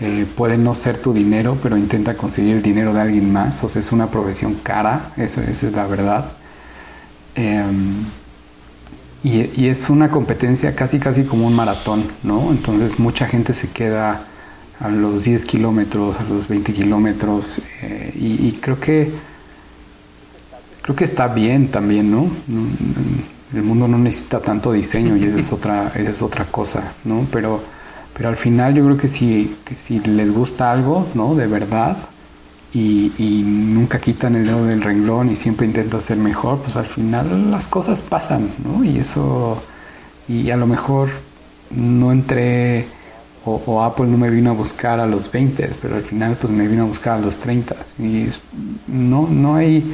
[0.00, 3.62] Eh, puede no ser tu dinero, pero intenta conseguir el dinero de alguien más.
[3.64, 6.32] O sea, es una profesión cara, eso, esa es la verdad.
[7.34, 8.04] Em,
[9.22, 12.50] y, y es una competencia casi, casi como un maratón, ¿no?
[12.50, 14.26] Entonces mucha gente se queda
[14.80, 19.12] a los 10 kilómetros, a los 20 kilómetros, eh, y, y creo que
[20.82, 22.10] creo que está bien también.
[22.10, 22.28] No-
[23.54, 27.24] El mundo no necesita tanto diseño y esa es otra, esa es otra cosa, ¿no?
[27.30, 27.62] Pero,
[28.16, 31.34] pero al final yo creo que si, que si les gusta algo, ¿no?
[31.34, 31.96] De verdad,
[32.72, 36.86] y, y nunca quitan el dedo del renglón y siempre intentan ser mejor, pues al
[36.86, 38.84] final las cosas pasan, ¿no?
[38.84, 39.62] Y eso,
[40.28, 41.08] y a lo mejor
[41.70, 42.86] no entré,
[43.44, 46.52] o, o Apple no me vino a buscar a los 20, pero al final pues
[46.52, 47.76] me vino a buscar a los 30.
[47.98, 48.28] Y
[48.88, 49.84] no, no hay...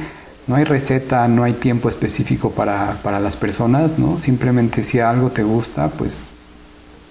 [0.47, 4.19] No hay receta, no hay tiempo específico para, para las personas, ¿no?
[4.19, 6.31] Simplemente si algo te gusta, pues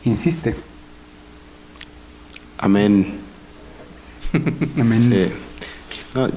[0.05, 0.57] insiste.
[2.63, 3.07] Amén.
[4.79, 5.11] Amén.
[5.11, 5.33] Sí.
[6.15, 6.29] No,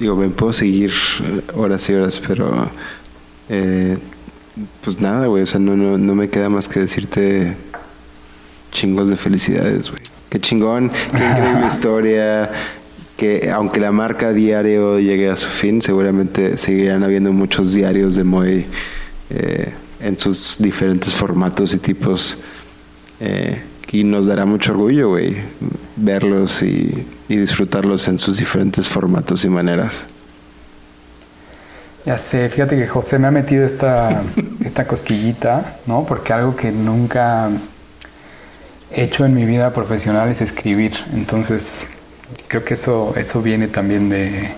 [0.00, 0.90] digo, me puedo seguir
[1.22, 2.68] eh, horas y horas, pero
[3.48, 3.96] eh,
[4.82, 5.44] pues nada, güey.
[5.44, 7.56] O sea, no, no, no me queda más que decirte
[8.72, 10.02] chingos de felicidades, güey.
[10.28, 12.50] Qué chingón, qué increíble historia.
[13.16, 18.24] Que aunque la marca diario llegue a su fin, seguramente seguirán habiendo muchos diarios de
[18.24, 18.66] Moy
[19.30, 22.38] eh, en sus diferentes formatos y tipos.
[23.20, 25.36] Eh, y nos dará mucho orgullo, güey,
[25.96, 30.06] verlos y, y disfrutarlos en sus diferentes formatos y maneras.
[32.04, 34.22] Ya sé, fíjate que José me ha metido esta,
[34.64, 36.04] esta cosquillita, ¿no?
[36.04, 37.50] Porque algo que nunca
[38.90, 40.94] he hecho en mi vida profesional es escribir.
[41.12, 41.86] Entonces,
[42.48, 44.50] creo que eso, eso viene también de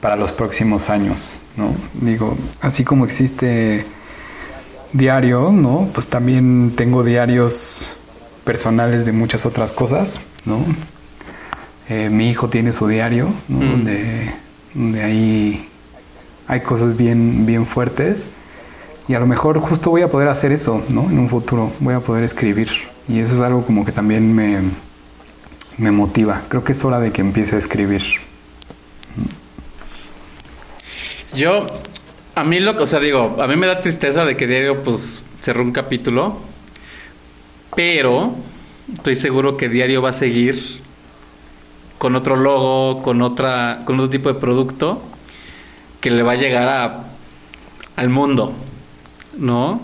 [0.00, 1.74] para los próximos años, ¿no?
[1.92, 3.84] Digo, así como existe
[4.92, 5.90] diario, ¿no?
[5.92, 7.96] Pues también tengo diarios
[8.44, 10.60] personales de muchas otras cosas, ¿no?
[11.88, 13.58] Eh, mi hijo tiene su diario, ¿no?
[13.58, 13.70] Mm.
[13.70, 14.32] Donde,
[14.74, 15.68] donde ahí
[16.46, 18.26] hay cosas bien, bien fuertes.
[19.08, 21.10] Y a lo mejor justo voy a poder hacer eso, ¿no?
[21.10, 22.68] En un futuro voy a poder escribir.
[23.08, 24.60] Y eso es algo como que también me,
[25.78, 26.42] me motiva.
[26.48, 28.02] Creo que es hora de que empiece a escribir.
[31.34, 31.66] Yo,
[32.34, 34.82] a mí lo que, o sea, digo, a mí me da tristeza de que Diario,
[34.82, 36.38] pues, cerró un capítulo,
[37.80, 38.34] pero
[38.92, 40.82] estoy seguro que Diario va a seguir
[41.96, 45.02] con otro logo, con otra, con otro tipo de producto
[46.02, 47.04] que le va a llegar a,
[47.96, 48.52] al mundo,
[49.38, 49.80] ¿no?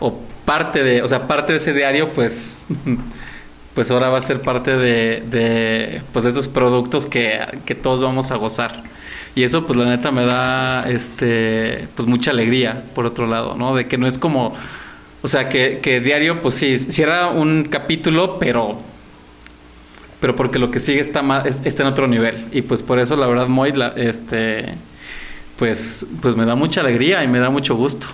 [0.00, 2.66] O parte de, o sea, parte de ese diario, pues,
[3.74, 8.02] pues ahora va a ser parte de, de pues, de estos productos que, que todos
[8.02, 8.82] vamos a gozar.
[9.34, 13.74] Y eso, pues, la neta me da, este, pues, mucha alegría, por otro lado, ¿no?
[13.74, 14.54] De que no es como,
[15.24, 18.78] o sea, que, que diario, pues, sí, cierra un capítulo, pero,
[20.20, 22.46] pero porque lo que sigue está más, es- está en otro nivel.
[22.52, 24.74] Y pues, por eso, la verdad, Moy, la- este,
[25.58, 28.06] pues, pues, me da mucha alegría y me da mucho gusto.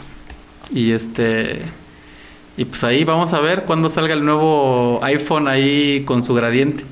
[0.72, 1.62] Y este,
[2.56, 6.84] y pues ahí vamos a ver cuándo salga el nuevo iPhone ahí con su gradiente.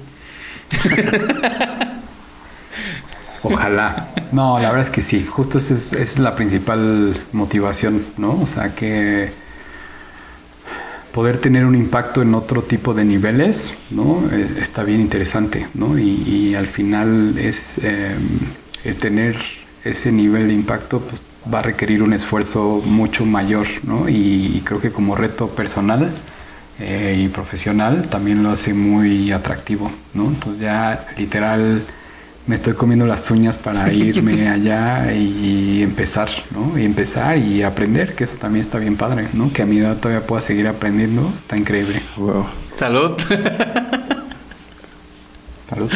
[3.43, 4.09] Ojalá.
[4.33, 5.25] No, la verdad es que sí.
[5.29, 8.39] Justo esa es, esa es la principal motivación, ¿no?
[8.43, 9.33] O sea, que
[11.19, 14.23] poder tener un impacto en otro tipo de niveles, ¿no?
[14.31, 15.99] Eh, está bien interesante, ¿no?
[15.99, 18.15] Y, al final es eh,
[19.01, 19.35] tener
[19.83, 21.21] ese nivel de impacto, pues
[21.53, 24.09] va a requerir un esfuerzo mucho mayor, ¿no?
[24.09, 26.13] Y, y creo que como reto personal
[26.79, 30.29] eh, y profesional también lo hace muy atractivo, ¿no?
[30.29, 31.83] Entonces ya literal
[32.49, 36.77] me estoy comiendo las uñas para irme allá y empezar, ¿no?
[36.79, 39.53] Y empezar y aprender, que eso también está bien padre, ¿no?
[39.53, 42.01] Que a mi edad todavía pueda seguir aprendiendo, está increíble.
[42.17, 42.47] Wow.
[42.75, 43.13] Salud.
[45.69, 45.91] Salud.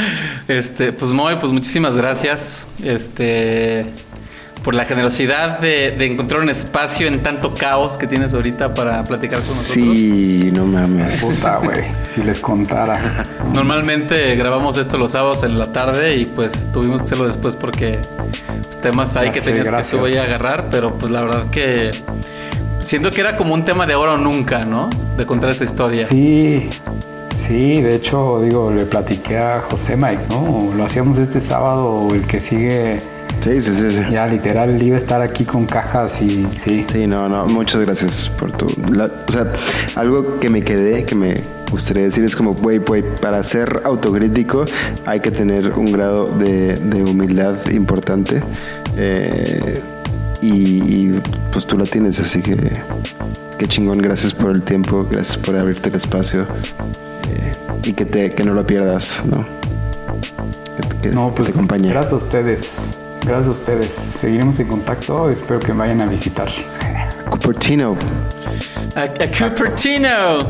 [0.46, 2.68] Este, pues Moy, pues muchísimas gracias.
[2.84, 3.86] Este
[4.62, 9.02] por la generosidad de, de encontrar un espacio en tanto caos que tienes ahorita para
[9.04, 9.74] platicar con nosotros.
[9.74, 11.20] Sí, no mames.
[11.20, 13.24] Puta, güey, si les contara.
[13.52, 17.98] Normalmente grabamos esto los sábados en la tarde y pues tuvimos que hacerlo después porque
[18.62, 20.00] pues, temas hay que sé, tenías que gracias.
[20.00, 21.90] te voy a agarrar, pero pues la verdad que
[22.78, 24.90] siento que era como un tema de ahora o nunca, ¿no?
[25.16, 26.06] De contar esta historia.
[26.06, 26.68] Sí,
[27.46, 30.72] sí, de hecho, digo, le platiqué a José Mike, ¿no?
[30.76, 33.00] Lo hacíamos este sábado o el que sigue
[33.42, 34.02] Sí, sí, sí, sí.
[34.10, 36.86] Ya, literal, iba a estar aquí con cajas y sí.
[36.90, 38.66] Sí, no, no, muchas gracias por tu...
[38.92, 39.50] la- o sea,
[39.96, 44.64] algo que me quedé, que me gustaría decir es como, güey, güey, para ser autocrítico
[45.06, 48.42] hay que tener un grado de, de humildad importante.
[48.96, 49.80] eh,
[50.40, 51.20] y, y,
[51.52, 52.56] pues tú la tienes, así que
[53.58, 57.52] qué chingón, gracias por el tiempo, gracias por abrirte el espacio eh,
[57.84, 59.44] y que, te, que no lo pierdas, ¿no?
[61.00, 61.88] Que, que- No, pues te acompañe.
[61.90, 62.88] gracias a ustedes.
[63.24, 63.92] Gracias a ustedes.
[63.92, 65.30] Seguiremos en contacto.
[65.30, 66.48] Espero que me vayan a visitar.
[67.30, 67.96] Cupertino.
[68.96, 69.08] A, a
[69.48, 70.46] Cupertino.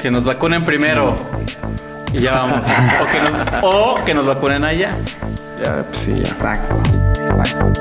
[0.00, 1.14] Que nos vacunen primero.
[2.12, 2.66] Y ya vamos.
[3.00, 4.96] O que nos, o que nos vacunen allá.
[5.62, 6.28] Ya, pues sí, ya.
[6.28, 6.76] Exacto.
[7.22, 7.72] Exacto.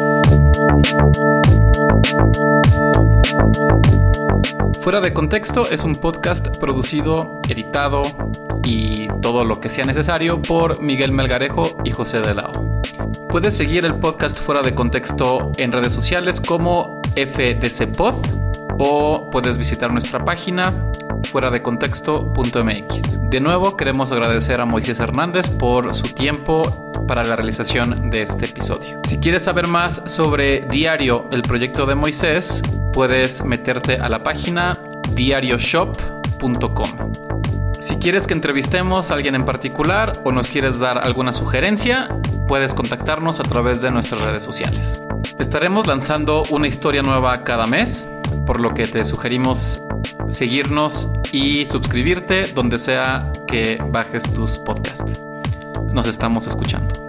[4.82, 8.02] Fuera de contexto es un podcast producido, editado
[8.64, 12.69] y todo lo que sea necesario por Miguel Melgarejo y José de Lao.
[13.30, 18.16] Puedes seguir el podcast Fuera de Contexto en redes sociales como FDC Pod
[18.80, 20.84] o puedes visitar nuestra página
[21.32, 23.30] fuera de contexto.mx.
[23.30, 28.46] De nuevo, queremos agradecer a Moisés Hernández por su tiempo para la realización de este
[28.46, 29.00] episodio.
[29.08, 32.64] Si quieres saber más sobre Diario, el proyecto de Moisés,
[32.94, 34.74] puedes meterte a la página
[35.14, 36.90] diarioshop.com.
[37.80, 42.10] Si quieres que entrevistemos a alguien en particular o nos quieres dar alguna sugerencia,
[42.50, 45.04] puedes contactarnos a través de nuestras redes sociales.
[45.38, 48.10] Estaremos lanzando una historia nueva cada mes,
[48.48, 49.84] por lo que te sugerimos
[50.30, 55.22] seguirnos y suscribirte donde sea que bajes tus podcasts.
[55.94, 57.09] Nos estamos escuchando.